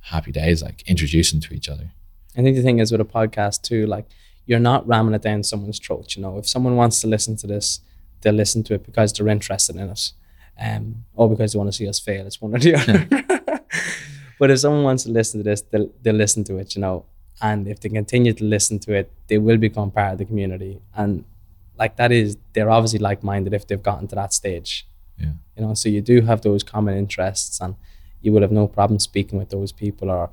happy 0.00 0.32
days 0.32 0.62
like 0.62 0.82
introducing 0.86 1.40
to 1.40 1.54
each 1.54 1.68
other 1.68 1.90
I 2.36 2.42
think 2.42 2.56
the 2.56 2.62
thing 2.62 2.80
is 2.80 2.90
with 2.90 3.00
a 3.00 3.04
podcast 3.04 3.62
too, 3.62 3.86
like 3.86 4.06
you're 4.46 4.58
not 4.58 4.86
ramming 4.86 5.14
it 5.14 5.22
down 5.22 5.42
someone's 5.42 5.78
throat. 5.78 6.16
You 6.16 6.22
know, 6.22 6.38
if 6.38 6.48
someone 6.48 6.76
wants 6.76 7.00
to 7.02 7.06
listen 7.06 7.36
to 7.36 7.46
this, 7.46 7.80
they'll 8.20 8.34
listen 8.34 8.62
to 8.64 8.74
it 8.74 8.84
because 8.84 9.12
they're 9.12 9.28
interested 9.28 9.76
in 9.76 9.88
it, 9.88 10.12
um, 10.60 11.04
or 11.14 11.28
because 11.30 11.52
they 11.52 11.58
want 11.58 11.68
to 11.68 11.76
see 11.76 11.88
us 11.88 12.00
fail. 12.00 12.26
It's 12.26 12.40
one 12.40 12.54
or 12.54 12.58
the 12.58 12.74
other. 13.50 13.60
but 14.38 14.50
if 14.50 14.58
someone 14.58 14.82
wants 14.82 15.04
to 15.04 15.10
listen 15.10 15.40
to 15.40 15.44
this, 15.44 15.62
they'll 15.62 15.90
they'll 16.02 16.14
listen 16.14 16.42
to 16.44 16.56
it. 16.56 16.74
You 16.74 16.80
know, 16.80 17.06
and 17.40 17.68
if 17.68 17.80
they 17.80 17.88
continue 17.88 18.32
to 18.32 18.44
listen 18.44 18.78
to 18.80 18.94
it, 18.94 19.12
they 19.28 19.38
will 19.38 19.58
become 19.58 19.90
part 19.90 20.12
of 20.12 20.18
the 20.18 20.24
community. 20.24 20.80
And 20.96 21.24
like 21.78 21.96
that 21.96 22.10
is, 22.12 22.36
they're 22.52 22.70
obviously 22.70 22.98
like 22.98 23.22
minded 23.22 23.54
if 23.54 23.66
they've 23.66 23.82
gotten 23.82 24.08
to 24.08 24.14
that 24.16 24.32
stage. 24.32 24.86
Yeah. 25.18 25.32
You 25.56 25.62
know, 25.66 25.74
so 25.74 25.88
you 25.88 26.00
do 26.00 26.20
have 26.22 26.42
those 26.42 26.62
common 26.62 26.96
interests, 26.96 27.60
and 27.60 27.74
you 28.20 28.32
will 28.32 28.42
have 28.42 28.52
no 28.52 28.66
problem 28.66 28.98
speaking 28.98 29.38
with 29.38 29.50
those 29.50 29.72
people 29.72 30.10
or 30.10 30.30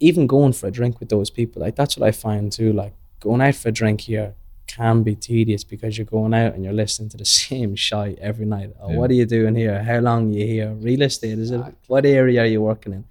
even 0.00 0.26
going 0.26 0.52
for 0.52 0.66
a 0.66 0.70
drink 0.70 1.00
with 1.00 1.08
those 1.08 1.30
people. 1.30 1.62
Like 1.62 1.76
that's 1.76 1.96
what 1.96 2.06
I 2.06 2.12
find 2.12 2.52
too. 2.52 2.72
Like 2.72 2.92
going 3.20 3.40
out 3.40 3.54
for 3.54 3.68
a 3.70 3.72
drink 3.72 4.02
here 4.02 4.34
can 4.66 5.02
be 5.04 5.14
tedious 5.14 5.62
because 5.64 5.96
you're 5.96 6.04
going 6.04 6.34
out 6.34 6.54
and 6.54 6.64
you're 6.64 6.72
listening 6.72 7.08
to 7.10 7.16
the 7.16 7.24
same 7.42 7.76
shite 7.76 8.18
every 8.18 8.44
night. 8.44 8.72
Oh, 8.80 8.90
Yeah. 8.90 8.96
what 8.98 9.10
are 9.10 9.14
you 9.14 9.24
doing 9.26 9.54
here? 9.54 9.82
How 9.82 10.00
long 10.00 10.28
are 10.34 10.38
you 10.38 10.46
here? 10.46 10.72
Real 10.74 11.02
estate 11.02 11.38
is 11.38 11.50
it? 11.50 11.60
What 11.86 12.04
area 12.04 12.42
are 12.42 12.46
you 12.46 12.60
working 12.60 12.92
in? 12.92 13.04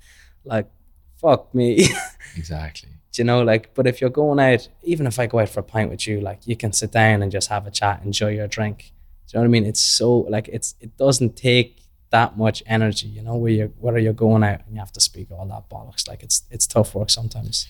Like, 0.44 0.70
fuck 1.20 1.56
me. 1.56 1.88
exactly 2.38 2.90
Do 3.14 3.22
you 3.22 3.26
know, 3.26 3.42
like, 3.44 3.74
but 3.74 3.88
if 3.88 4.02
you're 4.02 4.10
going 4.10 4.40
out, 4.40 4.68
even 4.84 5.08
if 5.08 5.18
I 5.18 5.26
go 5.28 5.40
out 5.40 5.50
for 5.50 5.62
a 5.62 5.64
pint 5.64 5.90
with 5.90 6.06
you, 6.06 6.20
like, 6.20 6.46
you 6.46 6.56
can 6.58 6.74
sit 6.74 6.92
down 6.92 7.24
and 7.24 7.32
just 7.32 7.48
have 7.50 7.66
a 7.66 7.72
chat, 7.72 8.02
enjoy 8.04 8.32
your 8.32 8.48
drink. 8.48 8.92
Do 9.28 9.32
you 9.32 9.38
know 9.40 9.42
what 9.42 9.46
I 9.46 9.56
mean? 9.58 9.66
It's 9.66 9.82
so 9.82 10.18
like 10.36 10.48
it's 10.50 10.76
it 10.80 10.98
doesn't 10.98 11.36
take 11.36 11.82
that 12.12 12.38
much 12.38 12.62
energy, 12.68 13.08
you 13.08 13.22
know, 13.24 13.36
where 13.36 13.52
you 13.52 13.74
whether 13.80 14.00
you're 14.00 14.14
going 14.14 14.44
out 14.44 14.62
and 14.66 14.74
you 14.76 14.80
have 14.80 14.92
to 14.94 15.02
speak 15.02 15.32
all 15.32 15.46
that 15.48 15.70
bollocks. 15.70 16.08
Like 16.08 16.22
it's 16.24 16.44
it's 16.52 16.68
tough 16.68 16.94
work 16.96 17.10
sometimes. 17.10 17.68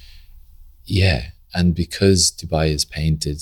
yeah 0.83 1.21
and 1.53 1.73
because 1.73 2.31
dubai 2.39 2.65
is 2.77 2.85
painted 2.85 3.39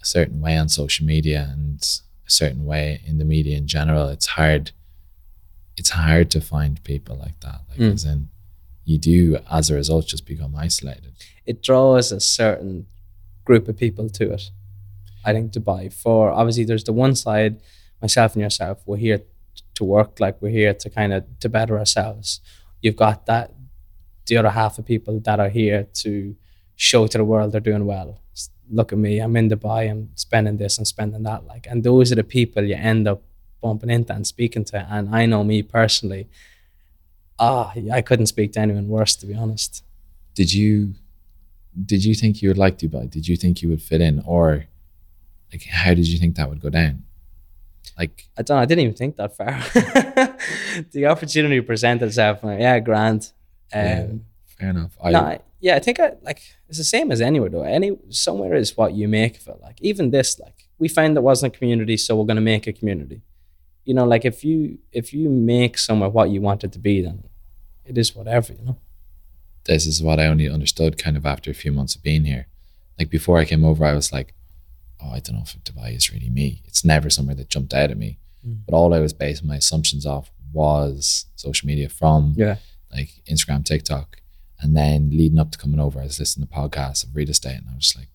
a 0.00 0.06
certain 0.06 0.40
way 0.40 0.56
on 0.56 0.68
social 0.68 1.04
media 1.04 1.40
and 1.52 1.80
a 2.26 2.30
certain 2.30 2.64
way 2.64 3.02
in 3.04 3.18
the 3.18 3.24
media 3.24 3.54
in 3.62 3.66
general 3.66 4.08
it's 4.08 4.28
hard 4.38 4.70
it's 5.76 5.90
hard 5.90 6.30
to 6.30 6.40
find 6.40 6.82
people 6.84 7.16
like 7.24 7.38
that 7.40 7.60
like 7.68 7.78
Mm. 7.78 7.92
as 7.94 8.04
in 8.12 8.28
you 8.84 8.96
do 8.98 9.18
as 9.50 9.68
a 9.70 9.74
result 9.74 10.06
just 10.14 10.24
become 10.26 10.54
isolated 10.56 11.12
It 11.44 11.62
draws 11.62 12.12
a 12.12 12.20
certain 12.20 12.86
group 13.44 13.68
of 13.68 13.76
people 13.84 14.08
to 14.18 14.24
it. 14.36 14.44
I 15.28 15.32
think 15.34 15.46
Dubai. 15.52 15.82
For 16.02 16.22
obviously, 16.40 16.64
there's 16.68 16.86
the 16.90 16.96
one 17.04 17.14
side, 17.24 17.54
myself 18.02 18.30
and 18.34 18.42
yourself. 18.46 18.76
We're 18.86 19.04
here 19.08 19.20
to 19.78 19.82
work. 19.96 20.12
Like 20.24 20.36
we're 20.42 20.56
here 20.62 20.74
to 20.82 20.86
kind 20.98 21.12
of 21.16 21.20
to 21.42 21.48
better 21.48 21.74
ourselves. 21.82 22.40
You've 22.82 23.00
got 23.06 23.18
that 23.30 23.46
the 24.26 24.36
other 24.40 24.54
half 24.60 24.78
of 24.78 24.84
people 24.94 25.14
that 25.26 25.38
are 25.44 25.52
here 25.60 25.80
to 26.02 26.10
show 26.88 27.02
to 27.12 27.18
the 27.18 27.24
world 27.32 27.48
they're 27.52 27.70
doing 27.70 27.86
well. 27.94 28.10
Look 28.78 28.92
at 28.92 28.98
me, 29.06 29.12
I'm 29.24 29.34
in 29.40 29.48
Dubai, 29.48 29.90
I'm 29.90 30.02
spending 30.14 30.56
this 30.62 30.76
and 30.78 30.86
spending 30.86 31.22
that. 31.28 31.40
Like, 31.52 31.64
and 31.70 31.82
those 31.82 32.12
are 32.12 32.20
the 32.22 32.24
people 32.38 32.62
you 32.62 32.78
end 32.92 33.08
up 33.08 33.22
bumping 33.62 33.90
into 33.96 34.12
and 34.14 34.26
speaking 34.26 34.64
to. 34.70 34.86
And 34.90 35.04
I 35.14 35.22
know 35.26 35.42
me 35.42 35.62
personally. 35.62 36.28
Ah, 37.38 37.72
I 37.98 38.02
couldn't 38.08 38.26
speak 38.34 38.52
to 38.52 38.60
anyone 38.60 38.88
worse, 38.96 39.14
to 39.20 39.26
be 39.26 39.34
honest. 39.44 39.72
did 40.38 40.52
you 40.60 40.94
did 41.92 42.04
you 42.04 42.14
think 42.20 42.32
you 42.40 42.48
would 42.50 42.62
like 42.64 42.76
dubai 42.78 43.04
did 43.16 43.24
you 43.30 43.36
think 43.42 43.54
you 43.62 43.68
would 43.72 43.84
fit 43.90 44.00
in 44.08 44.16
or 44.34 44.46
like 45.52 45.64
how 45.64 45.94
did 45.94 46.06
you 46.06 46.18
think 46.18 46.36
that 46.36 46.48
would 46.48 46.60
go 46.60 46.70
down 46.70 47.02
like 47.98 48.28
I 48.36 48.42
don't 48.42 48.58
I 48.58 48.64
didn't 48.64 48.84
even 48.84 48.94
think 48.94 49.16
that 49.16 49.36
far. 49.36 49.60
the 50.92 51.06
opportunity 51.06 51.60
presented 51.60 52.06
itself. 52.06 52.44
Like, 52.44 52.60
yeah, 52.60 52.78
grand. 52.78 53.32
Um, 53.72 53.80
Yeah. 53.82 54.06
fair 54.58 54.70
enough 54.70 54.96
i 55.02 55.10
no, 55.10 55.38
yeah, 55.60 55.74
I 55.76 55.80
think 55.80 55.98
I 56.00 56.12
like 56.22 56.40
it's 56.68 56.78
the 56.78 56.84
same 56.84 57.10
as 57.10 57.20
anywhere 57.20 57.50
though. 57.50 57.64
Any 57.64 57.98
somewhere 58.10 58.54
is 58.54 58.76
what 58.76 58.94
you 58.94 59.08
make 59.08 59.38
of 59.40 59.48
it. 59.48 59.60
Like 59.60 59.78
even 59.80 60.10
this, 60.10 60.38
like 60.38 60.68
we 60.78 60.86
found 60.88 61.16
there 61.16 61.22
wasn't 61.22 61.54
a 61.54 61.58
community, 61.58 61.96
so 61.96 62.14
we're 62.16 62.26
gonna 62.26 62.40
make 62.40 62.66
a 62.68 62.72
community. 62.72 63.22
You 63.84 63.94
know, 63.94 64.04
like 64.04 64.24
if 64.24 64.44
you 64.44 64.78
if 64.92 65.12
you 65.12 65.28
make 65.28 65.76
somewhere 65.78 66.08
what 66.10 66.30
you 66.30 66.40
want 66.40 66.62
it 66.64 66.72
to 66.72 66.78
be, 66.78 67.00
then 67.02 67.24
it 67.84 67.98
is 67.98 68.14
whatever. 68.14 68.52
You 68.52 68.64
know. 68.64 68.78
this 69.64 69.86
is 69.86 70.02
what 70.02 70.18
I 70.20 70.26
only 70.26 70.48
understood 70.48 71.02
kind 71.04 71.16
of 71.16 71.26
after 71.26 71.50
a 71.50 71.54
few 71.54 71.72
months 71.72 71.96
of 71.96 72.02
being 72.02 72.24
here. 72.24 72.46
Like 72.98 73.10
before 73.10 73.38
I 73.38 73.44
came 73.44 73.64
over, 73.64 73.84
I 73.84 73.94
was 73.94 74.12
like, 74.12 74.34
oh, 75.02 75.10
I 75.10 75.20
don't 75.20 75.36
know 75.36 75.42
if 75.44 75.56
Dubai 75.64 75.94
is 75.94 76.12
really 76.12 76.30
me. 76.30 76.62
It's 76.66 76.84
never 76.84 77.08
somewhere 77.10 77.34
that 77.36 77.48
jumped 77.48 77.72
out 77.74 77.90
at 77.90 77.98
me. 77.98 78.18
Mm. 78.46 78.58
But 78.66 78.74
all 78.76 78.94
I 78.94 79.00
was 79.00 79.12
basing 79.12 79.46
my 79.48 79.56
assumptions 79.56 80.04
off 80.06 80.30
was 80.52 81.26
social 81.36 81.66
media 81.66 81.88
from 81.88 82.34
Yeah. 82.36 82.56
like 82.92 83.10
Instagram, 83.30 83.64
TikTok. 83.64 84.20
And 84.60 84.76
then 84.76 85.10
leading 85.10 85.38
up 85.38 85.52
to 85.52 85.58
coming 85.58 85.78
over, 85.78 86.00
I 86.00 86.04
was 86.04 86.18
listening 86.18 86.48
to 86.48 86.52
podcasts 86.54 87.04
of 87.04 87.14
real 87.14 87.30
estate 87.30 87.56
and 87.58 87.66
I 87.70 87.74
was 87.76 87.84
just 87.84 87.96
like, 87.96 88.08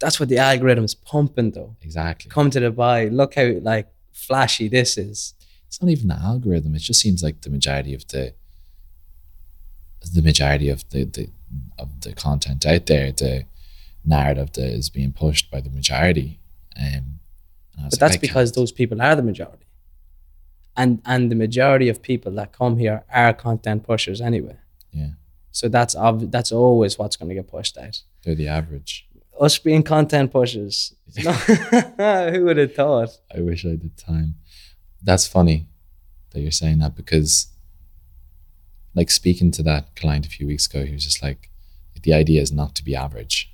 That's 0.00 0.18
what 0.20 0.28
the 0.28 0.38
algorithm's 0.38 0.94
pumping 0.94 1.52
though. 1.52 1.76
exactly. 1.82 2.30
Come 2.30 2.50
to 2.50 2.60
Dubai. 2.60 3.10
Look 3.10 3.34
how 3.34 3.52
like 3.62 3.88
flashy 4.12 4.68
this 4.68 4.98
is. 4.98 5.34
It's 5.68 5.80
not 5.82 5.90
even 5.90 6.08
the 6.08 6.14
algorithm. 6.16 6.74
It 6.74 6.80
just 6.80 7.00
seems 7.00 7.22
like 7.22 7.40
the 7.42 7.50
majority 7.50 7.92
of 7.94 8.06
the 8.08 8.34
the 10.12 10.22
majority 10.22 10.68
of 10.68 10.88
the, 10.90 11.04
the 11.04 11.28
of 11.78 12.00
the 12.02 12.12
content 12.12 12.64
out 12.66 12.86
there, 12.86 13.10
the 13.12 13.44
narrative 14.06 14.52
that 14.52 14.66
is 14.66 14.88
being 14.90 15.12
pushed 15.12 15.50
by 15.50 15.60
the 15.60 15.70
majority. 15.70 16.40
Um, 16.78 17.20
and 17.78 17.90
But 17.90 17.98
that's 17.98 18.16
because 18.16 18.52
those 18.52 18.72
people 18.72 19.02
are 19.02 19.14
the 19.16 19.22
majority. 19.22 19.66
And 20.76 21.00
and 21.04 21.30
the 21.30 21.36
majority 21.36 21.88
of 21.88 22.02
people 22.02 22.32
that 22.32 22.52
come 22.52 22.76
here 22.78 23.04
are 23.12 23.32
content 23.32 23.82
pushers 23.84 24.20
anyway. 24.20 24.56
Yeah. 24.92 25.10
So 25.50 25.68
that's 25.68 25.96
ob- 25.96 26.30
that's 26.30 26.52
always 26.52 26.98
what's 26.98 27.16
going 27.16 27.30
to 27.30 27.34
get 27.34 27.48
pushed 27.48 27.78
out. 27.78 28.02
they're 28.24 28.34
the 28.34 28.48
average. 28.48 29.06
us 29.40 29.58
being 29.58 29.82
content 29.82 30.32
pushers. 30.32 30.94
Who 31.16 32.44
would 32.44 32.56
have 32.58 32.74
thought? 32.74 33.10
I 33.34 33.40
wish 33.40 33.64
I 33.64 33.76
did 33.76 33.96
time. 33.96 34.34
That's 35.02 35.26
funny 35.26 35.68
that 36.30 36.40
you're 36.40 36.50
saying 36.50 36.78
that 36.80 36.94
because, 36.94 37.46
like, 38.94 39.10
speaking 39.10 39.50
to 39.52 39.62
that 39.62 39.94
client 39.96 40.26
a 40.26 40.28
few 40.28 40.46
weeks 40.46 40.66
ago, 40.66 40.84
he 40.84 40.92
was 40.92 41.04
just 41.04 41.22
like, 41.22 41.50
the 42.02 42.12
idea 42.12 42.42
is 42.42 42.52
not 42.52 42.74
to 42.74 42.84
be 42.84 42.94
average. 42.94 43.50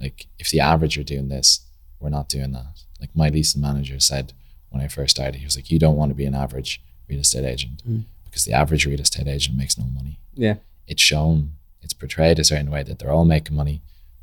Like, 0.00 0.26
if 0.38 0.50
the 0.50 0.60
average 0.60 0.98
are 0.98 1.02
doing 1.04 1.28
this, 1.28 1.60
we're 2.00 2.10
not 2.10 2.28
doing 2.28 2.52
that. 2.52 2.82
Like, 3.00 3.10
my 3.14 3.28
leasing 3.28 3.62
manager 3.62 3.98
said 4.00 4.32
when 4.70 4.82
I 4.82 4.88
first 4.88 5.16
started, 5.16 5.38
he 5.38 5.44
was 5.44 5.56
like, 5.56 5.70
you 5.70 5.78
don't 5.78 5.96
want 5.96 6.10
to 6.10 6.14
be 6.14 6.26
an 6.26 6.34
average 6.34 6.82
real 7.08 7.20
estate 7.20 7.44
agent 7.44 7.82
Mm. 7.88 8.04
because 8.24 8.44
the 8.44 8.52
average 8.52 8.84
real 8.86 9.00
estate 9.00 9.26
agent 9.28 9.56
makes 9.56 9.78
no 9.78 9.84
money. 9.86 10.18
Yeah. 10.34 10.56
It's 10.86 11.02
shown, 11.02 11.52
it's 11.82 11.92
portrayed 11.94 12.38
a 12.38 12.44
certain 12.44 12.70
way 12.70 12.82
that 12.82 12.98
they're 12.98 13.10
all 13.12 13.24
making 13.24 13.56
money, 13.56 13.80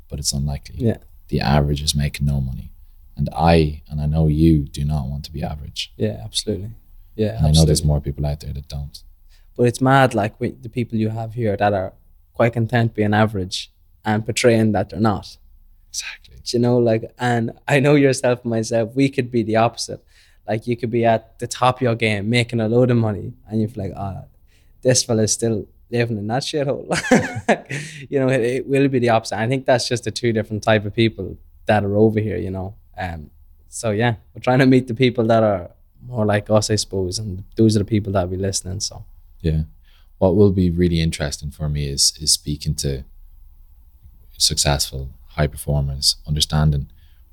but 0.08 0.18
it's 0.18 0.32
unlikely. 0.32 0.76
Yeah. 0.78 0.98
The 1.28 1.40
average 1.40 1.82
is 1.82 1.94
making 1.94 2.26
no 2.26 2.40
money. 2.40 2.70
And 3.16 3.28
I, 3.34 3.82
and 3.88 4.00
I 4.00 4.06
know 4.06 4.26
you, 4.28 4.64
do 4.64 4.84
not 4.84 5.06
want 5.06 5.24
to 5.24 5.32
be 5.32 5.42
average. 5.42 5.92
Yeah, 5.96 6.20
absolutely. 6.24 6.70
Yeah, 7.16 7.36
And 7.38 7.46
I 7.46 7.50
know 7.52 7.64
there's 7.64 7.84
more 7.84 8.00
people 8.00 8.26
out 8.26 8.40
there 8.40 8.52
that 8.52 8.68
don't. 8.68 9.02
But 9.56 9.64
it's 9.68 9.80
mad, 9.80 10.14
like 10.14 10.36
the 10.38 10.68
people 10.68 10.98
you 10.98 11.10
have 11.10 11.34
here 11.34 11.56
that 11.56 11.72
are 11.72 11.92
quite 12.32 12.52
content 12.54 12.92
being 12.94 13.14
average 13.14 13.70
and 14.04 14.24
portraying 14.24 14.72
that 14.72 14.90
they're 14.90 15.00
not. 15.00 15.38
Exactly. 15.94 16.34
Do 16.44 16.56
you 16.56 16.60
know, 16.60 16.78
like, 16.78 17.14
and 17.20 17.52
I 17.68 17.78
know 17.78 17.94
yourself 17.94 18.40
and 18.42 18.50
myself, 18.50 18.96
we 18.96 19.08
could 19.08 19.30
be 19.30 19.44
the 19.44 19.56
opposite. 19.56 20.04
Like, 20.48 20.66
you 20.66 20.76
could 20.76 20.90
be 20.90 21.04
at 21.04 21.38
the 21.38 21.46
top 21.46 21.76
of 21.76 21.82
your 21.82 21.94
game, 21.94 22.28
making 22.28 22.60
a 22.60 22.68
load 22.68 22.90
of 22.90 22.96
money, 22.96 23.32
and 23.48 23.60
you're 23.60 23.70
like, 23.76 23.92
ah, 23.96 24.22
this 24.82 25.04
fella's 25.04 25.32
still 25.32 25.68
living 25.92 26.18
in 26.18 26.26
that 26.26 26.42
shithole. 26.42 26.84
you 28.10 28.18
know, 28.18 28.28
it, 28.28 28.40
it 28.40 28.66
will 28.66 28.88
be 28.88 28.98
the 28.98 29.10
opposite. 29.10 29.38
I 29.38 29.46
think 29.46 29.66
that's 29.66 29.88
just 29.88 30.02
the 30.02 30.10
two 30.10 30.32
different 30.32 30.64
type 30.64 30.84
of 30.84 30.92
people 30.94 31.36
that 31.66 31.84
are 31.84 31.96
over 31.96 32.18
here. 32.18 32.38
You 32.38 32.50
know, 32.50 32.74
um. 32.98 33.30
So 33.68 33.90
yeah, 33.92 34.16
we're 34.34 34.40
trying 34.40 34.58
to 34.60 34.66
meet 34.66 34.88
the 34.88 34.94
people 34.94 35.24
that 35.28 35.42
are 35.44 35.70
more 36.04 36.26
like 36.26 36.50
us, 36.50 36.70
I 36.70 36.76
suppose, 36.76 37.20
and 37.20 37.44
those 37.56 37.76
are 37.76 37.80
the 37.80 37.84
people 37.84 38.12
that 38.12 38.22
will 38.22 38.36
be 38.36 38.42
listening. 38.42 38.80
So 38.80 39.04
Yeah. 39.40 39.62
What 40.18 40.36
will 40.36 40.52
be 40.52 40.70
really 40.70 41.00
interesting 41.00 41.50
for 41.50 41.68
me 41.68 41.86
is 41.88 42.12
is 42.20 42.32
speaking 42.32 42.74
to 42.76 43.04
successful 44.36 45.10
high 45.36 45.46
performers, 45.46 46.16
understanding 46.26 46.90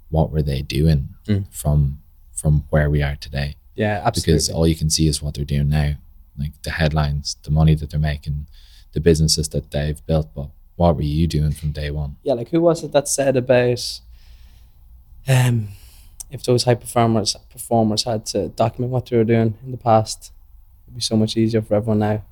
what 0.09 0.31
were 0.31 0.41
they 0.43 0.61
doing 0.61 1.09
Mm. 1.27 1.45
from 1.51 1.99
from 2.33 2.63
where 2.71 2.89
we 2.89 3.01
are 3.03 3.15
today. 3.15 3.55
yeah, 3.75 4.01
absolutely. 4.03 4.33
Because 4.33 4.49
all 4.49 4.67
you 4.67 4.75
can 4.75 4.89
see 4.89 5.07
is 5.07 5.21
what 5.21 5.33
they're 5.35 5.45
doing 5.45 5.69
now. 5.69 5.93
Like 6.37 6.53
the 6.63 6.71
headlines, 6.71 7.37
the 7.43 7.51
money 7.51 7.75
that 7.75 7.89
they're 7.91 7.99
making, 7.99 8.47
the 8.93 8.99
businesses 8.99 9.47
that 9.49 9.69
they've 9.71 10.03
built. 10.07 10.27
But 10.33 10.49
what 10.75 10.95
were 10.95 11.01
you 11.03 11.27
doing 11.27 11.51
from 11.51 11.71
day 11.71 11.91
one? 11.91 12.15
yeah, 12.23 12.33
like 12.33 12.49
who 12.49 12.59
was 12.61 12.83
it 12.83 12.91
that 12.93 13.07
said 13.07 13.37
about 13.37 13.99
um 15.27 15.67
if 16.31 16.43
those 16.43 16.63
high 16.63 16.75
performers 16.75 17.35
performers 17.49 18.03
had 18.03 18.25
to 18.25 18.47
document 18.49 18.91
what 18.91 19.05
they 19.05 19.17
were 19.17 19.23
doing 19.23 19.53
in 19.63 19.71
the 19.71 19.77
past, 19.77 20.31
it'd 20.87 20.95
be 20.95 21.01
so 21.01 21.15
much 21.15 21.37
easier 21.37 21.61
for 21.61 21.75
everyone 21.75 21.99
now. 21.99 22.23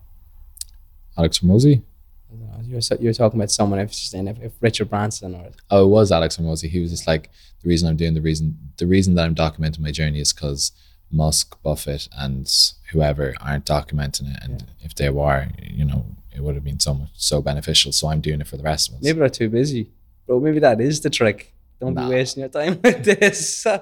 Alex 1.17 1.39
Hormozi? 1.39 1.81
I 2.69 2.71
don't 2.71 2.71
know, 2.71 2.75
You 2.75 2.75
were, 2.75 2.81
so- 2.81 2.97
you 2.99 3.07
were 3.09 3.13
talking 3.13 3.39
about 3.39 3.51
someone 3.51 3.79
if 3.79 3.91
if, 4.13 4.41
if 4.43 4.51
Richard 4.61 4.89
Branson 4.89 5.35
or 5.35 5.49
Oh, 5.71 5.83
it 5.85 5.87
was 5.87 6.11
Alex 6.11 6.37
Hormozi. 6.37 6.69
He 6.69 6.79
was 6.79 6.91
just 6.91 7.07
like 7.07 7.29
the 7.61 7.69
reason 7.69 7.89
I'm 7.89 7.95
doing 7.97 8.13
the 8.13 8.21
reason 8.21 8.57
the 8.77 8.87
reason 8.87 9.15
that 9.15 9.25
I'm 9.25 9.35
documenting 9.35 9.79
my 9.79 9.91
journey 9.91 10.19
is 10.21 10.33
because 10.33 10.71
Musk, 11.11 11.61
Buffett, 11.63 12.07
and 12.17 12.47
whoever 12.91 13.33
aren't 13.41 13.65
documenting 13.65 14.33
it, 14.35 14.43
and 14.43 14.65
if 14.81 14.93
they 14.93 15.09
were, 15.09 15.47
you 15.61 15.83
know, 15.83 16.05
it 16.35 16.41
would 16.41 16.53
have 16.55 16.63
been 16.63 16.79
so 16.79 16.93
much 16.93 17.09
so 17.15 17.41
beneficial. 17.41 17.91
So 17.91 18.07
I'm 18.09 18.21
doing 18.21 18.41
it 18.41 18.47
for 18.47 18.57
the 18.57 18.63
rest 18.63 18.89
of 18.89 18.95
us. 18.95 19.03
maybe 19.03 19.19
they're 19.19 19.29
too 19.29 19.49
busy. 19.49 19.89
Bro, 20.27 20.41
maybe 20.41 20.59
that 20.59 20.79
is 20.79 21.01
the 21.01 21.09
trick. 21.09 21.53
Don't 21.81 21.95
Nah. 21.95 22.07
be 22.07 22.13
wasting 22.15 22.41
your 22.41 22.49
time 22.49 22.79
with 22.83 23.03
this. 23.05 23.65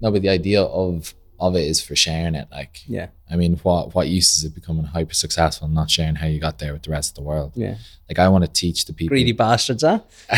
No, 0.00 0.12
but 0.12 0.22
the 0.22 0.28
idea 0.28 0.62
of 0.62 1.12
of 1.40 1.54
it 1.54 1.64
is 1.64 1.80
for 1.80 1.94
sharing 1.94 2.34
it. 2.34 2.48
Like, 2.50 2.82
yeah, 2.86 3.08
I 3.30 3.36
mean, 3.36 3.56
what 3.58 3.94
what 3.94 4.08
use 4.08 4.36
is 4.36 4.44
it 4.44 4.54
becoming 4.54 4.84
hyper 4.84 5.14
successful 5.14 5.66
and 5.66 5.74
not 5.74 5.90
sharing 5.90 6.16
how 6.16 6.26
you 6.26 6.40
got 6.40 6.58
there 6.58 6.72
with 6.72 6.82
the 6.82 6.90
rest 6.90 7.12
of 7.12 7.14
the 7.16 7.22
world? 7.22 7.52
yeah. 7.54 7.76
Like, 8.08 8.18
I 8.18 8.28
want 8.28 8.44
to 8.44 8.50
teach 8.50 8.86
the 8.86 8.92
people. 8.92 9.14
Greedy 9.14 9.32
bastards, 9.32 9.82
huh? 9.82 10.00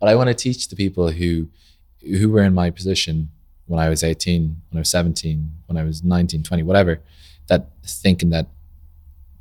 but 0.00 0.08
I 0.08 0.14
want 0.14 0.28
to 0.28 0.34
teach 0.34 0.68
the 0.68 0.76
people 0.76 1.10
who 1.10 1.48
who 2.02 2.30
were 2.30 2.42
in 2.42 2.54
my 2.54 2.70
position 2.70 3.30
when 3.66 3.78
I 3.78 3.88
was 3.88 4.02
18, 4.02 4.56
when 4.70 4.78
I 4.78 4.80
was 4.80 4.88
17, 4.88 5.48
when 5.66 5.76
I 5.76 5.84
was 5.84 6.02
19, 6.02 6.42
20, 6.42 6.62
whatever, 6.64 7.00
that 7.46 7.68
thinking 7.84 8.30
that 8.30 8.48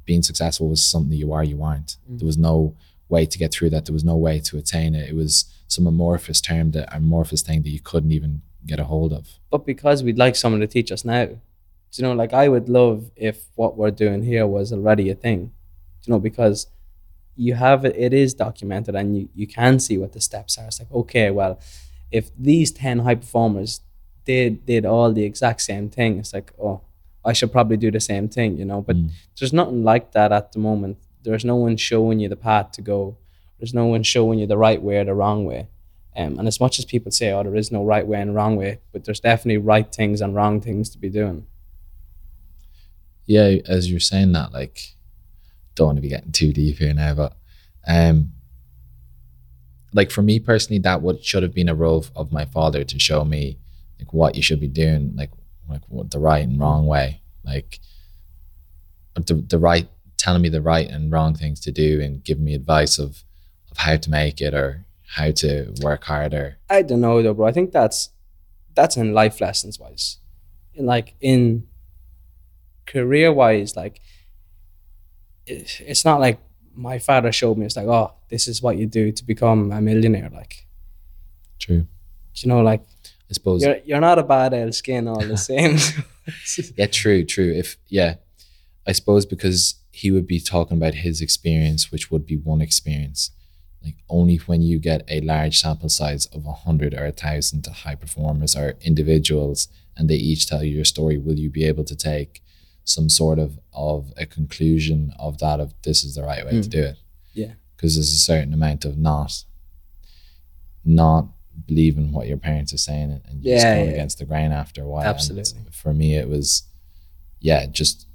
being 0.05 0.21
successful 0.21 0.69
was 0.69 0.83
something 0.83 1.17
you 1.17 1.33
are, 1.33 1.43
you 1.43 1.63
aren't. 1.63 1.97
Mm. 2.11 2.19
There 2.19 2.27
was 2.27 2.37
no 2.37 2.75
way 3.07 3.25
to 3.25 3.37
get 3.39 3.51
through 3.51 3.71
that. 3.71 3.85
There 3.85 3.93
was 3.93 4.03
no 4.03 4.15
way 4.15 4.39
to 4.41 4.57
attain 4.57 4.93
it. 4.93 5.09
It 5.09 5.15
was 5.15 5.45
some 5.67 5.87
amorphous 5.87 6.41
term, 6.41 6.71
that 6.71 6.95
amorphous 6.95 7.41
thing 7.41 7.63
that 7.63 7.69
you 7.69 7.79
couldn't 7.79 8.11
even 8.11 8.43
get 8.69 8.79
a 8.79 8.85
hold 8.85 9.11
of. 9.13 9.27
but 9.51 9.65
because 9.65 10.03
we'd 10.03 10.17
like 10.25 10.35
someone 10.35 10.61
to 10.61 10.67
teach 10.67 10.91
us 10.91 11.03
now. 11.05 11.25
Do 11.91 11.95
you 11.97 12.03
know, 12.03 12.13
like 12.13 12.33
I 12.33 12.47
would 12.53 12.69
love 12.69 13.09
if 13.15 13.37
what 13.55 13.75
we're 13.77 13.89
doing 14.05 14.21
here 14.31 14.45
was 14.45 14.71
already 14.71 15.09
a 15.09 15.15
thing. 15.15 15.39
Do 15.45 15.51
you 16.05 16.11
know, 16.13 16.19
because 16.19 16.67
you 17.35 17.55
have 17.55 17.83
it, 17.85 17.95
it 17.97 18.13
is 18.13 18.33
documented 18.35 18.93
and 18.95 19.07
you, 19.17 19.29
you 19.33 19.47
can 19.47 19.79
see 19.79 19.97
what 19.97 20.11
the 20.13 20.21
steps 20.21 20.57
are. 20.57 20.67
It's 20.67 20.79
like, 20.79 20.91
okay, 20.91 21.31
well, 21.31 21.59
if 22.11 22.29
these 22.37 22.69
10 22.71 22.99
high 22.99 23.15
performers 23.15 23.81
did 24.25 24.65
did 24.65 24.85
all 24.85 25.11
the 25.13 25.23
exact 25.23 25.61
same 25.61 25.89
thing, 25.89 26.19
it's 26.19 26.33
like, 26.33 26.51
oh, 26.61 26.81
I 27.25 27.33
should 27.33 27.51
probably 27.51 27.77
do 27.77 27.91
the 27.91 27.99
same 28.11 28.27
thing, 28.29 28.57
you 28.59 28.65
know. 28.65 28.81
But 28.81 28.95
Mm. 28.97 29.09
there's 29.39 29.53
nothing 29.61 29.83
like 29.83 30.11
that 30.11 30.31
at 30.31 30.51
the 30.53 30.59
moment. 30.59 30.97
There's 31.23 31.45
no 31.45 31.55
one 31.55 31.75
showing 31.77 32.19
you 32.19 32.29
the 32.29 32.35
path 32.49 32.71
to 32.73 32.81
go. 32.81 33.17
There's 33.57 33.73
no 33.73 33.85
one 33.87 34.03
showing 34.03 34.37
you 34.39 34.47
the 34.47 34.57
right 34.67 34.81
way 34.81 34.97
or 34.99 35.05
the 35.05 35.13
wrong 35.21 35.43
way. 35.45 35.67
Um, 36.15 36.39
and 36.39 36.47
as 36.47 36.59
much 36.59 36.79
as 36.79 36.85
people 36.85 37.11
say, 37.11 37.31
oh, 37.31 37.43
there 37.43 37.55
is 37.55 37.71
no 37.71 37.85
right 37.85 38.05
way 38.05 38.19
and 38.19 38.35
wrong 38.35 38.55
way, 38.55 38.79
but 38.91 39.05
there's 39.05 39.19
definitely 39.19 39.57
right 39.57 39.93
things 39.93 40.21
and 40.21 40.35
wrong 40.35 40.59
things 40.59 40.89
to 40.89 40.97
be 40.97 41.09
doing. 41.09 41.45
yeah, 43.25 43.57
as 43.67 43.89
you're 43.91 43.99
saying 43.99 44.31
that, 44.33 44.51
like, 44.51 44.95
don't 45.75 45.87
want 45.87 45.97
to 45.97 46.01
be 46.01 46.09
getting 46.09 46.31
too 46.31 46.51
deep 46.51 46.77
here 46.79 46.93
now, 46.93 47.13
but 47.13 47.37
um, 47.87 48.31
like 49.93 50.11
for 50.11 50.21
me 50.21 50.39
personally, 50.39 50.79
that 50.79 51.01
what 51.01 51.23
should 51.23 51.43
have 51.43 51.53
been 51.53 51.69
a 51.69 51.75
role 51.75 52.05
of- 52.15 52.31
my 52.31 52.45
father 52.45 52.83
to 52.83 52.99
show 52.99 53.23
me 53.23 53.59
like 53.99 54.13
what 54.13 54.35
you 54.35 54.41
should 54.41 54.59
be 54.59 54.67
doing, 54.67 55.13
like 55.15 55.31
like 55.69 55.81
what 55.87 56.09
the 56.11 56.19
right 56.19 56.43
and 56.47 56.59
wrong 56.59 56.87
way, 56.87 57.21
like 57.43 57.79
the 59.15 59.35
the 59.35 59.59
right 59.59 59.87
telling 60.17 60.41
me 60.41 60.49
the 60.49 60.61
right 60.61 60.89
and 60.89 61.11
wrong 61.11 61.33
things 61.35 61.59
to 61.61 61.71
do 61.71 62.01
and 62.01 62.23
giving 62.23 62.43
me 62.43 62.53
advice 62.55 62.97
of 62.99 63.23
of 63.71 63.77
how 63.77 63.95
to 63.95 64.09
make 64.09 64.41
it 64.41 64.53
or 64.53 64.85
how 65.15 65.31
to 65.31 65.73
work 65.81 66.03
harder. 66.03 66.57
I 66.69 66.83
don't 66.83 67.01
know 67.01 67.21
though, 67.21 67.33
bro. 67.33 67.47
I 67.47 67.51
think 67.51 67.71
that's 67.71 68.09
that's 68.75 68.95
in 68.95 69.13
life 69.13 69.41
lessons 69.41 69.79
wise. 69.79 70.17
In 70.73 70.85
like 70.85 71.15
in 71.19 71.67
career 72.85 73.33
wise, 73.33 73.75
like 73.75 74.01
it, 75.47 75.81
it's 75.81 76.05
not 76.05 76.19
like 76.19 76.39
my 76.75 76.99
father 76.99 77.31
showed 77.31 77.57
me. 77.57 77.65
It's 77.65 77.75
like, 77.75 77.87
oh, 77.87 78.13
this 78.29 78.47
is 78.47 78.61
what 78.61 78.77
you 78.77 78.85
do 78.85 79.11
to 79.11 79.23
become 79.25 79.71
a 79.71 79.81
millionaire. 79.81 80.29
Like, 80.31 80.67
True. 81.57 81.81
do 81.81 81.87
you 82.35 82.49
know, 82.49 82.61
like 82.61 82.81
I 83.29 83.33
suppose. 83.33 83.63
you're 83.63 83.79
you're 83.85 83.99
not 83.99 84.19
a 84.19 84.23
bad 84.23 84.53
ale 84.53 84.71
skin 84.71 85.07
all 85.07 85.25
the 85.25 85.37
same. 85.37 85.77
Yeah, 86.77 86.85
true, 86.85 87.25
true. 87.25 87.51
If 87.51 87.77
yeah, 87.87 88.15
I 88.85 88.91
suppose 88.91 89.25
because 89.25 89.75
he 89.89 90.11
would 90.11 90.27
be 90.27 90.39
talking 90.39 90.77
about 90.77 90.93
his 90.93 91.21
experience, 91.21 91.91
which 91.91 92.11
would 92.11 92.27
be 92.27 92.37
one 92.37 92.61
experience. 92.61 93.31
Like 93.83 93.95
only 94.09 94.35
when 94.37 94.61
you 94.61 94.77
get 94.79 95.03
a 95.07 95.21
large 95.21 95.57
sample 95.59 95.89
size 95.89 96.25
of 96.27 96.45
a 96.45 96.51
hundred 96.51 96.93
or 96.93 97.05
a 97.05 97.11
thousand 97.11 97.65
high 97.65 97.95
performers 97.95 98.55
or 98.55 98.75
individuals, 98.81 99.67
and 99.95 100.09
they 100.09 100.15
each 100.15 100.47
tell 100.47 100.63
you 100.63 100.75
your 100.75 100.85
story, 100.85 101.17
will 101.17 101.39
you 101.39 101.49
be 101.49 101.63
able 101.65 101.83
to 101.85 101.95
take 101.95 102.41
some 102.83 103.07
sort 103.09 103.39
of 103.39 103.59
of 103.73 104.11
a 104.17 104.25
conclusion 104.25 105.13
of 105.19 105.37
that 105.37 105.59
of 105.59 105.73
this 105.83 106.03
is 106.03 106.15
the 106.15 106.23
right 106.23 106.43
way 106.45 106.51
to 106.51 106.67
Mm. 106.67 106.69
do 106.69 106.81
it. 106.83 106.97
Yeah. 107.33 107.53
because 107.75 107.95
there's 107.95 108.11
a 108.11 108.17
certain 108.19 108.53
amount 108.53 108.83
of 108.83 108.97
not 108.97 109.45
not 110.83 111.27
believing 111.67 112.11
what 112.11 112.27
your 112.27 112.37
parents 112.37 112.73
are 112.73 112.77
saying 112.77 113.11
and- 113.11 113.21
and 113.25 113.43
just 113.43 113.63
Yeah, 113.63 113.75
going 113.75 113.87
yeah. 113.87 113.93
against 113.93 114.17
the 114.17 114.25
grain 114.25 114.51
after 114.51 114.81
a 114.83 114.87
while. 114.87 115.01
And 115.01 115.09
Absolutely. 115.09 115.61
for 115.71 115.93
me, 115.93 116.15
it 116.15 116.27
was, 116.29 116.63
yeah, 117.39 117.65
just 117.67 118.07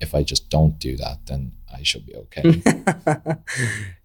if 0.00 0.14
I 0.14 0.22
just 0.24 0.50
don't 0.50 0.78
do 0.78 0.96
that, 0.96 1.26
then 1.26 1.52
I 1.74 1.82
should 1.82 2.06
be 2.06 2.14
okay. 2.14 2.62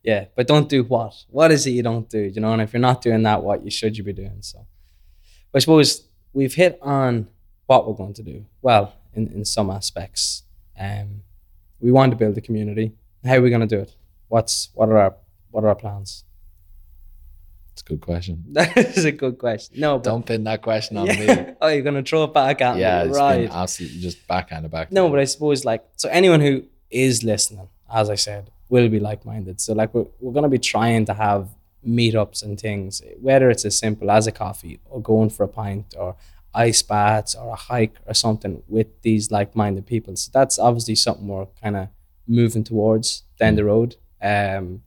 yeah, 0.04 0.26
but 0.36 0.48
don't 0.48 0.70
do 0.70 0.84
what? 0.84 1.14
What 1.30 1.52
is 1.52 1.66
it 1.68 1.72
you 1.72 1.84
don't 1.84 2.10
do? 2.10 2.20
You 2.20 2.42
know, 2.42 2.54
and 2.54 2.62
if 2.62 2.74
you're 2.74 2.80
not 2.80 3.02
doing 3.02 3.24
that, 3.24 3.44
what 3.44 3.64
you 3.64 3.72
should 3.72 3.98
you 3.98 4.04
be 4.04 4.14
doing? 4.14 4.38
So, 4.42 4.66
I 5.54 5.60
suppose 5.60 6.08
we've 6.34 6.54
hit 6.54 6.80
on 6.82 7.28
what 7.66 7.88
we're 7.88 7.96
going 7.96 8.14
to 8.14 8.24
do. 8.24 8.46
Well, 8.62 8.94
in, 9.14 9.28
in 9.28 9.46
some 9.46 9.70
aspects, 9.70 10.44
um, 10.80 11.24
we 11.80 11.92
want 11.92 12.12
to 12.12 12.16
build 12.18 12.38
a 12.38 12.42
community. 12.42 12.94
How 13.26 13.36
are 13.36 13.42
we 13.42 13.50
going 13.50 13.68
to 13.68 13.76
do 13.76 13.82
it? 13.82 13.96
What's 14.30 14.70
what 14.74 14.90
are 14.90 14.98
our 14.98 15.16
what 15.52 15.64
are 15.64 15.70
our 15.70 15.76
plans? 15.76 16.24
It's 17.74 17.82
a 17.84 17.86
good 17.86 18.02
question. 18.02 18.44
That 18.54 18.76
is 18.78 19.06
a 19.06 19.12
good 19.12 19.38
question. 19.38 19.80
No, 19.80 19.98
but 19.98 20.06
Don't 20.06 20.26
pin 20.26 20.44
that 20.46 20.64
question 20.64 20.98
on 20.98 21.06
yeah. 21.06 21.46
me. 21.46 21.54
oh, 21.62 21.68
you're 21.68 21.84
going 21.84 22.04
to 22.04 22.10
throw 22.10 22.24
it 22.24 22.34
back 22.34 22.60
at 22.62 22.78
Yeah, 22.78 23.04
me, 23.04 23.10
it's 23.10 23.18
right? 23.18 23.42
been 23.48 23.52
absolutely 23.52 24.00
just 24.00 24.28
backhand 24.28 24.70
back. 24.72 24.92
No, 24.92 25.10
but 25.10 25.20
I 25.20 25.26
suppose 25.26 25.64
like 25.64 25.84
so 25.96 26.10
anyone 26.10 26.42
who 26.42 26.64
is 26.89 27.23
listening, 27.23 27.69
as 27.91 28.10
I 28.10 28.15
said, 28.15 28.52
will 28.69 28.89
be 28.89 29.00
like 29.00 29.26
minded. 29.26 29.62
So 29.62 29.73
like 29.73 29.93
we're 29.93 30.08
we're 30.19 30.34
gonna 30.34 30.50
be 30.50 30.60
trying 30.60 31.06
to 31.06 31.13
have 31.13 31.50
meetups 31.88 32.43
and 32.43 32.60
things, 32.60 33.02
whether 33.21 33.50
it's 33.50 33.65
as 33.65 33.78
simple 33.78 34.12
as 34.12 34.28
a 34.28 34.32
coffee 34.32 34.80
or 34.86 35.02
going 35.02 35.30
for 35.30 35.43
a 35.43 35.47
pint 35.47 35.95
or 35.97 36.15
ice 36.54 36.82
baths 36.82 37.36
or 37.36 37.54
a 37.54 37.56
hike 37.56 37.95
or 38.06 38.13
something 38.13 38.63
with 38.67 38.88
these 39.04 39.32
like-minded 39.32 39.86
people. 39.86 40.15
So 40.15 40.32
that's 40.34 40.58
obviously 40.58 40.95
something 40.95 41.28
we're 41.28 41.45
kind 41.62 41.76
of 41.78 41.89
moving 42.28 42.63
towards 42.63 43.23
down 43.39 43.56
the 43.56 43.63
road. 43.63 43.95
Um, 44.21 44.82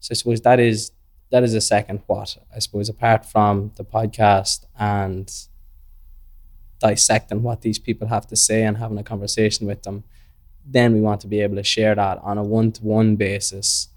so 0.00 0.12
I 0.12 0.14
suppose 0.14 0.40
that 0.42 0.58
is 0.58 0.92
that 1.30 1.42
is 1.42 1.54
a 1.54 1.60
second 1.60 2.02
what 2.06 2.36
I 2.54 2.58
suppose 2.58 2.88
apart 2.88 3.26
from 3.26 3.72
the 3.76 3.84
podcast 3.84 4.66
and 4.78 5.30
dissecting 6.78 7.42
what 7.42 7.62
these 7.62 7.78
people 7.78 8.08
have 8.08 8.26
to 8.28 8.36
say 8.36 8.62
and 8.62 8.76
having 8.76 8.98
a 8.98 9.02
conversation 9.02 9.66
with 9.66 9.82
them, 9.82 10.04
then 10.66 10.92
we 10.94 11.00
want 11.00 11.20
to 11.22 11.26
be 11.26 11.40
able 11.40 11.56
to 11.56 11.62
share 11.62 11.94
that 11.94 12.18
on 12.22 12.38
a 12.38 12.42
one-to-one 12.42 13.16
basis 13.16 13.88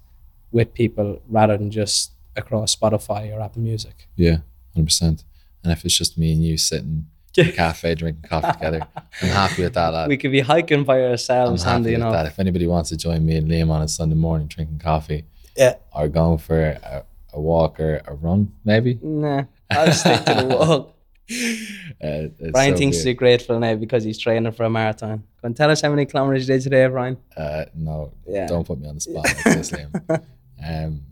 with 0.52 0.74
people 0.74 1.20
rather 1.28 1.56
than 1.56 1.70
just 1.70 2.12
across 2.36 2.74
Spotify 2.74 3.34
or 3.34 3.40
Apple 3.40 3.62
Music. 3.62 4.06
Yeah, 4.16 4.38
hundred 4.74 4.86
percent. 4.86 5.24
And 5.62 5.72
if 5.72 5.84
it's 5.84 5.96
just 5.96 6.16
me 6.18 6.32
and 6.32 6.42
you 6.42 6.56
sitting 6.56 7.06
in 7.36 7.48
a 7.48 7.52
cafe 7.64 7.94
drinking 7.94 8.28
coffee 8.28 8.52
together, 8.52 8.86
I'm 9.22 9.28
happy 9.28 9.62
with 9.64 9.74
that. 9.74 9.88
Lad. 9.92 10.08
We 10.08 10.16
could 10.16 10.30
be 10.32 10.40
hiking 10.40 10.84
by 10.84 11.02
ourselves. 11.02 11.64
I'm 11.64 11.82
happy 11.82 11.92
with 11.92 11.94
enough. 11.94 12.12
that. 12.12 12.26
If 12.26 12.38
anybody 12.38 12.66
wants 12.66 12.90
to 12.90 12.96
join 12.96 13.24
me 13.26 13.36
and 13.36 13.48
Liam 13.50 13.70
on 13.70 13.82
a 13.82 13.88
Sunday 13.88 14.14
morning 14.14 14.46
drinking 14.46 14.78
coffee 14.78 15.24
Yeah. 15.56 15.74
or 15.92 16.08
going 16.08 16.38
for 16.38 16.60
a, 16.60 17.04
a 17.32 17.40
walk 17.40 17.80
or 17.80 18.02
a 18.06 18.14
run, 18.14 18.52
maybe. 18.64 18.98
Nah, 19.02 19.44
I'll 19.70 19.92
stick 19.92 20.24
to 20.26 20.34
the 20.34 20.44
walk. 20.56 20.94
Uh, 22.00 22.28
Brian 22.52 22.74
so 22.74 22.78
thinks 22.78 23.02
he's 23.02 23.16
grateful 23.16 23.58
now 23.58 23.74
because 23.74 24.04
he's 24.04 24.18
training 24.18 24.52
for 24.52 24.62
a 24.64 24.70
marathon. 24.70 25.18
Go 25.42 25.46
and 25.46 25.56
tell 25.56 25.68
us 25.68 25.80
how 25.80 25.90
many 25.90 26.06
kilometers 26.06 26.48
you 26.48 26.54
did 26.54 26.62
today, 26.62 26.86
Brian. 26.86 27.16
Uh, 27.36 27.64
no, 27.74 28.12
Yeah. 28.26 28.46
don't 28.46 28.64
put 28.66 28.78
me 28.80 28.88
on 28.88 28.94
the 28.94 29.00
spot 29.00 29.24
like 29.24 29.42
this, 29.44 29.70
Liam. 29.72 30.22
Um, 30.64 31.02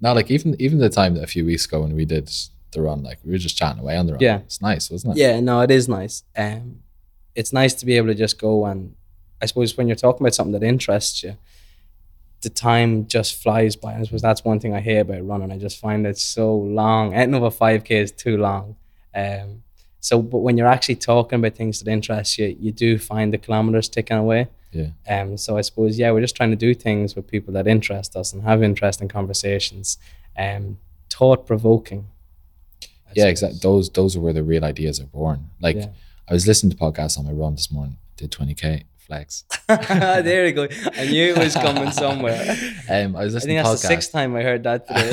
no, 0.00 0.14
like 0.14 0.30
even 0.30 0.56
even 0.58 0.78
the 0.78 0.88
time 0.88 1.14
that 1.14 1.24
a 1.24 1.26
few 1.26 1.44
weeks 1.44 1.66
ago 1.66 1.82
when 1.82 1.94
we 1.94 2.06
did 2.06 2.30
the 2.72 2.80
run, 2.80 3.02
like 3.02 3.18
we 3.22 3.32
were 3.32 3.38
just 3.38 3.58
chatting 3.58 3.80
away 3.80 3.96
on 3.98 4.06
the 4.06 4.12
run. 4.14 4.20
Yeah. 4.22 4.38
it's 4.38 4.62
nice, 4.62 4.90
wasn't 4.90 5.16
it? 5.18 5.20
Yeah, 5.20 5.40
no, 5.40 5.60
it 5.60 5.70
is 5.70 5.88
nice. 5.88 6.22
Um, 6.36 6.80
it's 7.34 7.52
nice 7.52 7.74
to 7.74 7.86
be 7.86 7.96
able 7.98 8.08
to 8.08 8.14
just 8.14 8.38
go 8.40 8.64
and 8.64 8.94
I 9.42 9.46
suppose 9.46 9.76
when 9.76 9.88
you're 9.88 9.96
talking 9.96 10.22
about 10.24 10.34
something 10.34 10.52
that 10.58 10.62
interests 10.66 11.22
you, 11.22 11.36
the 12.40 12.48
time 12.50 13.06
just 13.06 13.42
flies 13.42 13.76
by. 13.76 13.92
And 13.92 14.00
I 14.00 14.04
suppose 14.04 14.22
that's 14.22 14.42
one 14.44 14.58
thing 14.58 14.74
I 14.74 14.80
hate 14.80 14.98
about 14.98 15.26
running. 15.26 15.52
I 15.52 15.58
just 15.58 15.78
find 15.78 16.06
it 16.06 16.18
so 16.18 16.54
long. 16.56 17.12
Anything 17.14 17.34
over 17.34 17.50
five 17.50 17.84
k 17.84 17.98
is 17.98 18.10
too 18.12 18.38
long. 18.38 18.76
Um, 19.14 19.62
so, 20.00 20.22
but 20.22 20.38
when 20.38 20.56
you're 20.56 20.66
actually 20.66 20.96
talking 20.96 21.38
about 21.38 21.54
things 21.54 21.80
that 21.80 21.90
interest 21.90 22.38
you, 22.38 22.56
you 22.58 22.72
do 22.72 22.98
find 22.98 23.32
the 23.32 23.38
kilometers 23.38 23.88
ticking 23.88 24.16
away. 24.16 24.48
Yeah. 24.72 24.90
Um, 25.08 25.36
so 25.36 25.56
I 25.56 25.62
suppose 25.62 25.98
yeah, 25.98 26.10
we're 26.12 26.20
just 26.20 26.36
trying 26.36 26.50
to 26.50 26.56
do 26.56 26.74
things 26.74 27.16
with 27.16 27.26
people 27.26 27.52
that 27.54 27.66
interest 27.66 28.16
us 28.16 28.32
and 28.32 28.42
have 28.42 28.62
interesting 28.62 29.08
conversations. 29.08 29.98
Um, 30.38 30.78
thought 31.10 31.46
provoking. 31.46 32.06
yeah, 33.14 33.26
exactly. 33.26 33.58
Those 33.60 33.90
those 33.90 34.16
are 34.16 34.20
where 34.20 34.32
the 34.32 34.44
real 34.44 34.64
ideas 34.64 35.00
are 35.00 35.06
born. 35.06 35.50
Like 35.60 35.76
Yeah. 35.76 35.88
I 36.28 36.32
was 36.32 36.46
listening 36.46 36.70
to 36.70 36.76
podcasts 36.76 37.18
on 37.18 37.26
my 37.26 37.32
run 37.32 37.56
this 37.56 37.70
morning. 37.70 37.96
Did 38.16 38.30
twenty 38.30 38.54
k 38.54 38.84
flex. 39.10 39.44
there 39.68 40.46
you 40.46 40.52
go. 40.52 40.68
I 40.96 41.06
knew 41.06 41.26
it 41.34 41.38
was 41.38 41.54
coming 41.54 41.90
somewhere. 41.90 42.56
Um, 42.90 43.14
I 43.14 43.22
was 43.24 43.36
I 43.36 43.40
think 43.40 43.62
that's 43.62 43.82
the 43.82 43.88
sixth 43.88 44.10
time 44.10 44.34
I 44.34 44.42
heard 44.42 44.64
that 44.64 44.88
today. 44.88 45.10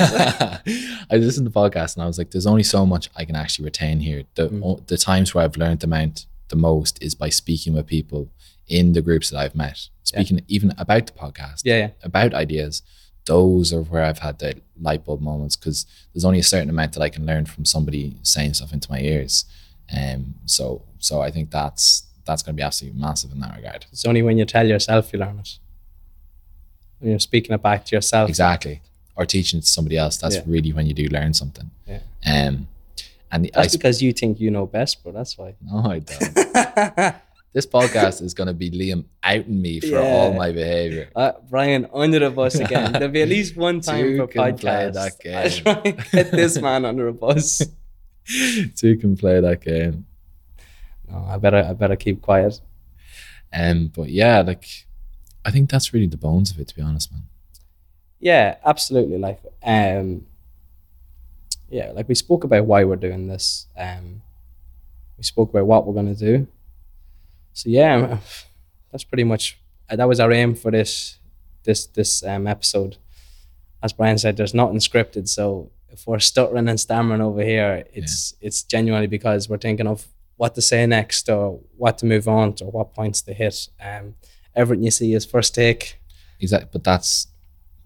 I 1.12 1.16
listened 1.16 1.46
to 1.46 1.52
podcasts 1.52 1.94
and 1.94 2.02
I 2.02 2.06
was 2.08 2.18
like, 2.18 2.30
"There's 2.32 2.46
only 2.46 2.64
so 2.64 2.84
much 2.84 3.08
I 3.14 3.24
can 3.24 3.36
actually 3.36 3.66
retain 3.66 4.00
here." 4.00 4.24
The 4.34 4.48
Mm. 4.48 4.64
o- 4.64 4.82
the 4.86 4.96
times 4.96 5.32
where 5.32 5.44
I've 5.44 5.56
learned 5.56 5.78
the 5.80 5.86
amount 5.86 6.26
the 6.48 6.56
most 6.56 7.00
is 7.00 7.14
by 7.14 7.28
speaking 7.28 7.74
with 7.74 7.86
people 7.86 8.30
in 8.66 8.94
the 8.94 9.02
groups 9.02 9.30
that 9.30 9.38
I've 9.38 9.54
met, 9.54 9.78
speaking 10.02 10.40
even 10.48 10.74
about 10.76 11.06
the 11.06 11.12
podcast, 11.12 11.60
yeah, 11.64 11.76
yeah. 11.78 11.90
about 12.02 12.34
ideas. 12.34 12.82
Those 13.26 13.72
are 13.72 13.82
where 13.82 14.02
I've 14.04 14.18
had 14.20 14.38
the 14.40 14.54
light 14.80 15.04
bulb 15.04 15.20
moments 15.20 15.54
because 15.56 15.86
there's 16.12 16.24
only 16.24 16.40
a 16.40 16.50
certain 16.54 16.70
amount 16.70 16.94
that 16.94 17.02
I 17.02 17.10
can 17.10 17.24
learn 17.26 17.46
from 17.46 17.64
somebody 17.64 18.16
saying 18.22 18.54
stuff 18.54 18.72
into 18.72 18.90
my 18.90 19.00
ears. 19.00 19.44
Um, 19.96 20.34
so 20.46 20.82
so 20.98 21.20
I 21.22 21.30
think 21.30 21.50
that's 21.52 22.07
that's 22.28 22.42
going 22.44 22.54
to 22.54 22.60
be 22.60 22.62
absolutely 22.62 23.00
massive 23.00 23.32
in 23.32 23.40
that 23.40 23.56
regard. 23.56 23.86
It's 23.90 24.04
only 24.04 24.22
when 24.22 24.38
you 24.38 24.44
tell 24.44 24.66
yourself 24.66 25.12
you 25.12 25.18
learn 25.18 25.40
it. 25.40 25.58
When 27.00 27.10
you're 27.10 27.18
speaking 27.20 27.52
it 27.54 27.62
back 27.62 27.84
to 27.86 27.96
yourself. 27.96 28.28
Exactly. 28.28 28.80
Or 29.16 29.26
teaching 29.26 29.58
it 29.58 29.62
to 29.62 29.70
somebody 29.70 29.96
else. 29.96 30.16
That's 30.18 30.36
Yeah. 30.36 30.42
really 30.46 30.72
when 30.72 30.86
you 30.86 30.94
do 30.94 31.06
learn 31.08 31.34
something. 31.34 31.70
Yeah. 31.86 32.00
Um, 32.26 32.68
and 33.32 33.44
the, 33.44 33.54
I 33.54 33.62
That's 33.62 33.76
because 33.76 34.00
you 34.02 34.12
think 34.12 34.38
you 34.40 34.50
know 34.50 34.66
best, 34.66 35.02
bro. 35.02 35.12
That's 35.12 35.36
why. 35.36 35.54
No, 35.60 35.78
I 35.90 35.98
don't. 35.98 36.34
this 37.52 37.66
podcast 37.66 38.22
is 38.22 38.34
going 38.34 38.46
to 38.46 38.52
be 38.54 38.70
Liam 38.70 39.04
outing 39.22 39.60
me 39.60 39.80
for 39.80 39.98
all 39.98 40.32
my 40.34 40.50
behavior. 40.52 41.10
Uh, 41.16 41.32
Brian, 41.50 41.88
under 41.92 42.18
the 42.20 42.30
bus 42.30 42.54
again. 42.56 42.92
There'll 42.92 43.08
be 43.08 43.22
at 43.22 43.28
least 43.28 43.56
one 43.68 43.80
time 43.80 44.04
Two 44.04 44.16
for 44.18 44.26
play 44.28 44.52
podcast. 44.52 44.92
that 44.94 45.12
I 45.34 45.48
game. 45.48 45.62
try 45.62 45.82
and 45.84 46.10
get 46.12 46.30
this 46.30 46.58
man 46.60 46.84
under 46.84 47.08
a 47.08 47.12
bus. 47.12 47.62
Two 48.76 48.96
can 48.98 49.16
play 49.16 49.40
that 49.40 49.60
game. 49.62 50.06
No, 51.10 51.24
I 51.28 51.38
better, 51.38 51.64
I 51.68 51.72
better 51.72 51.96
keep 51.96 52.22
quiet. 52.22 52.60
Um, 53.52 53.90
but 53.94 54.10
yeah, 54.10 54.42
like 54.42 54.66
I 55.44 55.50
think 55.50 55.70
that's 55.70 55.94
really 55.94 56.06
the 56.06 56.16
bones 56.16 56.50
of 56.50 56.58
it, 56.58 56.68
to 56.68 56.76
be 56.76 56.82
honest, 56.82 57.10
man. 57.12 57.22
Yeah, 58.20 58.56
absolutely. 58.64 59.18
Like, 59.18 59.40
um, 59.62 60.26
yeah, 61.70 61.92
like 61.92 62.08
we 62.08 62.14
spoke 62.14 62.44
about 62.44 62.66
why 62.66 62.84
we're 62.84 62.96
doing 62.96 63.28
this. 63.28 63.66
Um, 63.76 64.22
we 65.16 65.24
spoke 65.24 65.50
about 65.50 65.66
what 65.66 65.86
we're 65.86 65.94
gonna 65.94 66.14
do. 66.14 66.46
So 67.52 67.70
yeah, 67.70 68.18
that's 68.92 69.04
pretty 69.04 69.24
much 69.24 69.58
uh, 69.88 69.96
that 69.96 70.08
was 70.08 70.20
our 70.20 70.32
aim 70.32 70.54
for 70.54 70.70
this 70.70 71.18
this 71.64 71.86
this 71.86 72.22
um, 72.24 72.46
episode. 72.46 72.96
As 73.82 73.92
Brian 73.92 74.18
said, 74.18 74.36
there's 74.36 74.54
nothing 74.54 74.78
scripted. 74.78 75.28
So 75.28 75.70
if 75.88 76.06
we're 76.06 76.18
stuttering 76.18 76.68
and 76.68 76.80
stammering 76.80 77.20
over 77.20 77.42
here, 77.42 77.84
it's 77.92 78.34
it's 78.40 78.62
genuinely 78.62 79.06
because 79.06 79.48
we're 79.48 79.58
thinking 79.58 79.86
of 79.86 80.06
what 80.38 80.54
to 80.54 80.62
say 80.62 80.86
next 80.86 81.28
or 81.28 81.60
what 81.76 81.98
to 81.98 82.06
move 82.06 82.26
on 82.26 82.54
to 82.54 82.64
or 82.64 82.70
what 82.70 82.94
points 82.94 83.20
to 83.22 83.32
hit. 83.34 83.68
Um, 83.80 84.14
everything 84.56 84.84
you 84.84 84.90
see 84.90 85.12
is 85.12 85.26
first 85.26 85.54
take. 85.54 86.00
Exactly. 86.40 86.70
But 86.72 86.84
that's 86.84 87.26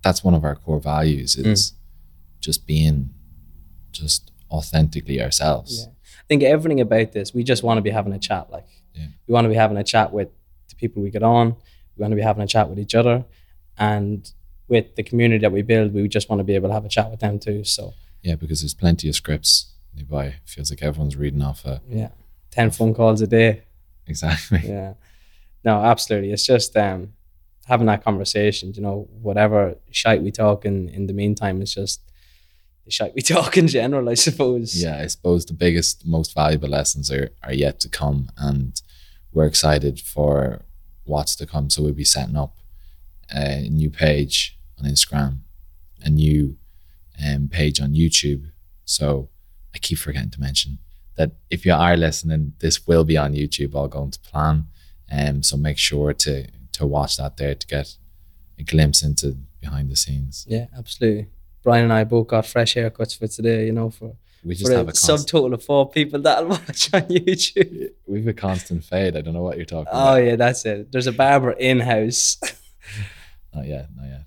that's 0.02 0.22
one 0.24 0.34
of 0.34 0.44
our 0.44 0.54
core 0.56 0.80
values 0.80 1.36
Mm. 1.36 1.46
is 1.46 1.72
just 2.40 2.66
being 2.66 3.10
just 3.92 4.30
authentically 4.50 5.20
ourselves. 5.22 5.80
Yeah. 5.86 5.92
I 6.20 6.24
think 6.28 6.42
everything 6.42 6.80
about 6.80 7.12
this, 7.12 7.32
we 7.34 7.42
just 7.44 7.62
want 7.62 7.78
to 7.78 7.82
be 7.82 7.90
having 7.90 8.12
a 8.12 8.18
chat. 8.18 8.50
Like, 8.50 8.66
Yeah. 8.94 9.06
we 9.26 9.32
want 9.32 9.44
to 9.44 9.48
be 9.48 9.54
having 9.54 9.76
a 9.76 9.84
chat 9.84 10.12
with 10.12 10.28
the 10.68 10.74
people 10.76 11.02
we 11.02 11.10
get 11.10 11.22
on. 11.22 11.56
We 11.96 12.02
want 12.02 12.12
to 12.12 12.16
be 12.16 12.22
having 12.22 12.42
a 12.42 12.46
chat 12.46 12.68
with 12.68 12.78
each 12.78 12.94
other, 12.94 13.24
and 13.78 14.30
with 14.68 14.94
the 14.96 15.02
community 15.02 15.40
that 15.42 15.52
we 15.52 15.62
build, 15.62 15.92
we 15.92 16.08
just 16.08 16.28
want 16.28 16.40
to 16.40 16.44
be 16.44 16.54
able 16.54 16.68
to 16.68 16.74
have 16.74 16.84
a 16.84 16.88
chat 16.88 17.10
with 17.10 17.20
them 17.20 17.38
too. 17.38 17.64
So, 17.64 17.94
Yeah, 18.22 18.34
because 18.36 18.60
there's 18.62 18.74
plenty 18.74 19.08
of 19.08 19.14
scripts 19.14 19.66
nearby. 19.94 20.36
Feels 20.44 20.70
like 20.70 20.82
everyone's 20.82 21.16
reading 21.16 21.42
off 21.42 21.64
a 21.64 21.80
yeah, 21.88 22.08
ten 22.52 22.70
phone 22.70 22.94
calls 22.94 23.20
a 23.20 23.26
day. 23.26 23.62
exactly. 24.06 24.60
Yeah, 24.64 24.94
no, 25.64 25.82
absolutely. 25.82 26.30
It's 26.30 26.46
just 26.46 26.76
um, 26.76 27.14
having 27.66 27.86
that 27.86 28.04
conversation. 28.04 28.72
You 28.74 28.82
know, 28.82 29.08
whatever 29.20 29.74
shite 29.90 30.22
we 30.22 30.30
talk 30.30 30.64
in 30.64 30.88
in 30.88 31.08
the 31.08 31.12
meantime, 31.12 31.60
it's 31.60 31.74
just 31.74 32.00
the 32.84 32.92
shite 32.92 33.14
we 33.14 33.22
talk 33.34 33.56
in 33.56 33.66
general. 33.66 34.08
I 34.08 34.14
suppose. 34.14 34.80
yeah, 34.80 34.98
I 35.00 35.08
suppose 35.08 35.44
the 35.44 35.54
biggest, 35.54 36.06
most 36.06 36.34
valuable 36.34 36.68
lessons 36.68 37.10
are, 37.10 37.30
are 37.42 37.54
yet 37.54 37.80
to 37.80 37.88
come, 37.88 38.30
and 38.36 38.80
we're 39.32 39.46
excited 39.46 40.00
for 40.00 40.62
what's 41.04 41.34
to 41.36 41.46
come. 41.46 41.70
So 41.70 41.82
we'll 41.82 41.92
be 41.94 42.04
setting 42.04 42.36
up 42.36 42.58
a 43.30 43.68
new 43.68 43.90
page 43.90 44.58
on 44.78 44.84
Instagram, 44.84 45.38
a 46.02 46.10
new 46.10 46.58
um, 47.24 47.48
page 47.48 47.80
on 47.80 47.92
YouTube. 47.92 48.50
So 48.84 49.30
I 49.74 49.78
keep 49.78 49.98
forgetting 49.98 50.30
to 50.30 50.40
mention 50.40 50.78
that 51.16 51.32
if 51.50 51.66
you 51.66 51.72
are 51.72 51.96
listening, 51.96 52.54
this 52.58 52.86
will 52.86 53.04
be 53.04 53.16
on 53.16 53.34
YouTube, 53.34 53.74
all 53.74 53.88
going 53.88 54.10
to 54.10 54.20
plan. 54.20 54.66
Um, 55.10 55.42
so 55.42 55.56
make 55.56 55.78
sure 55.78 56.12
to 56.12 56.46
to 56.72 56.86
watch 56.86 57.18
that 57.18 57.36
there 57.36 57.54
to 57.54 57.66
get 57.66 57.96
a 58.58 58.62
glimpse 58.62 59.02
into 59.02 59.36
behind 59.60 59.90
the 59.90 59.96
scenes. 59.96 60.46
Yeah, 60.48 60.66
absolutely. 60.76 61.28
Brian 61.62 61.84
and 61.84 61.92
I 61.92 62.04
both 62.04 62.28
got 62.28 62.46
fresh 62.46 62.74
haircuts 62.74 63.18
for 63.18 63.26
today. 63.26 63.66
You 63.66 63.72
know, 63.72 63.90
for 63.90 64.16
We 64.44 64.54
just 64.54 64.70
for 64.70 64.78
have 64.78 64.88
a 64.88 64.90
a 64.90 64.94
subtotal 64.94 65.52
of 65.52 65.62
four 65.62 65.90
people 65.90 66.20
that'll 66.22 66.48
watch 66.56 66.92
on 66.94 67.02
YouTube. 67.02 67.90
we've 68.06 68.26
a 68.26 68.32
constant 68.32 68.84
fade. 68.84 69.16
I 69.16 69.20
don't 69.20 69.34
know 69.34 69.42
what 69.42 69.56
you're 69.56 69.66
talking 69.66 69.88
about. 69.88 70.12
Oh 70.12 70.14
about. 70.14 70.24
yeah, 70.24 70.36
that's 70.36 70.64
it. 70.64 70.90
There's 70.90 71.06
a 71.06 71.12
barber 71.12 71.52
in 71.52 71.80
house. 71.80 72.38
Not 73.54 73.66
yet, 73.66 73.88
not 73.94 74.06
yet. 74.08 74.24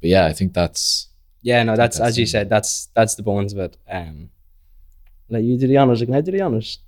But 0.00 0.10
yeah, 0.10 0.26
I 0.26 0.32
think 0.32 0.52
that's 0.52 1.08
yeah, 1.42 1.62
no, 1.62 1.76
that's, 1.76 1.98
that's 1.98 2.10
as 2.10 2.18
you 2.18 2.26
said. 2.26 2.48
That's 2.50 2.88
that's 2.94 3.14
the 3.14 3.22
bones 3.22 3.52
of 3.52 3.58
it. 3.58 3.76
Um, 3.88 4.30
let 5.30 5.42
you 5.42 5.58
do 5.58 5.66
the 5.66 5.76
honors. 5.76 6.02
Can 6.02 6.14
I 6.14 6.20
do 6.20 6.32
the 6.32 6.40
honors? 6.40 6.78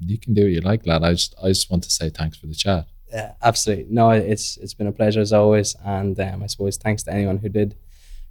you 0.00 0.18
can 0.18 0.34
do 0.34 0.42
what 0.42 0.52
you 0.52 0.60
like, 0.60 0.86
lad. 0.86 1.02
I 1.02 1.12
just 1.12 1.34
I 1.42 1.48
just 1.48 1.70
want 1.70 1.84
to 1.84 1.90
say 1.90 2.10
thanks 2.10 2.36
for 2.36 2.46
the 2.46 2.54
chat. 2.54 2.86
Yeah, 3.10 3.32
absolutely. 3.42 3.86
No, 3.90 4.10
it's 4.10 4.56
it's 4.58 4.74
been 4.74 4.86
a 4.86 4.92
pleasure 4.92 5.20
as 5.20 5.32
always, 5.32 5.76
and 5.84 6.18
um, 6.20 6.42
I 6.42 6.46
suppose 6.46 6.76
thanks 6.76 7.02
to 7.04 7.12
anyone 7.12 7.38
who 7.38 7.48
did 7.48 7.76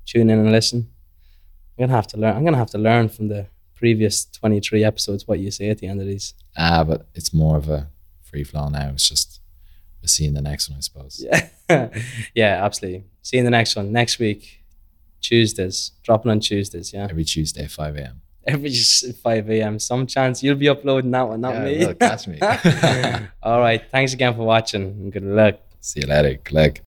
tune 0.05 0.29
in 0.29 0.39
and 0.39 0.51
listen. 0.51 0.89
I'm 1.77 1.87
gonna 1.87 1.95
have 1.95 2.07
to 2.07 2.17
learn. 2.17 2.35
I'm 2.35 2.45
gonna 2.45 2.57
have 2.57 2.71
to 2.71 2.77
learn 2.77 3.09
from 3.09 3.27
the 3.27 3.47
previous 3.73 4.25
23 4.25 4.83
episodes 4.83 5.27
what 5.27 5.39
you 5.39 5.51
say 5.51 5.69
at 5.69 5.79
the 5.79 5.87
end 5.87 5.99
of 6.01 6.07
these. 6.07 6.33
Ah, 6.57 6.83
but 6.83 7.07
it's 7.13 7.33
more 7.33 7.57
of 7.57 7.69
a 7.69 7.89
free 8.21 8.43
flow 8.43 8.69
now. 8.69 8.91
It's 8.93 9.09
just 9.09 9.41
we'll 10.01 10.07
see 10.07 10.23
you 10.23 10.29
in 10.29 10.35
the 10.35 10.41
next 10.41 10.69
one, 10.69 10.77
I 10.77 10.81
suppose. 10.81 11.23
Yeah, 11.23 11.89
yeah, 12.35 12.63
absolutely. 12.63 13.05
See 13.21 13.37
you 13.37 13.41
in 13.41 13.45
the 13.45 13.51
next 13.51 13.75
one 13.75 13.91
next 13.91 14.19
week. 14.19 14.61
Tuesdays. 15.21 15.91
Dropping 16.03 16.29
on 16.29 16.39
Tuesdays, 16.39 16.93
yeah. 16.93 17.07
every 17.09 17.23
Tuesday, 17.23 17.65
5 17.65 17.95
a.m. 17.95 18.21
Every 18.47 18.71
5 18.71 19.49
a.m. 19.49 19.79
Some 19.79 20.05
chance 20.05 20.43
you'll 20.43 20.55
be 20.55 20.69
uploading 20.69 21.11
that 21.11 21.27
one, 21.27 21.41
not 21.41 21.55
Yeah, 21.55 21.87
me. 21.87 21.93
catch 21.95 22.27
me. 22.27 22.39
All 23.43 23.59
right. 23.59 23.81
Thanks 23.91 24.13
again 24.13 24.35
for 24.35 24.43
watching 24.43 25.09
good 25.09 25.23
luck. 25.23 25.55
See 25.81 26.01
you 26.01 26.07
later. 26.07 26.35
Click. 26.43 26.83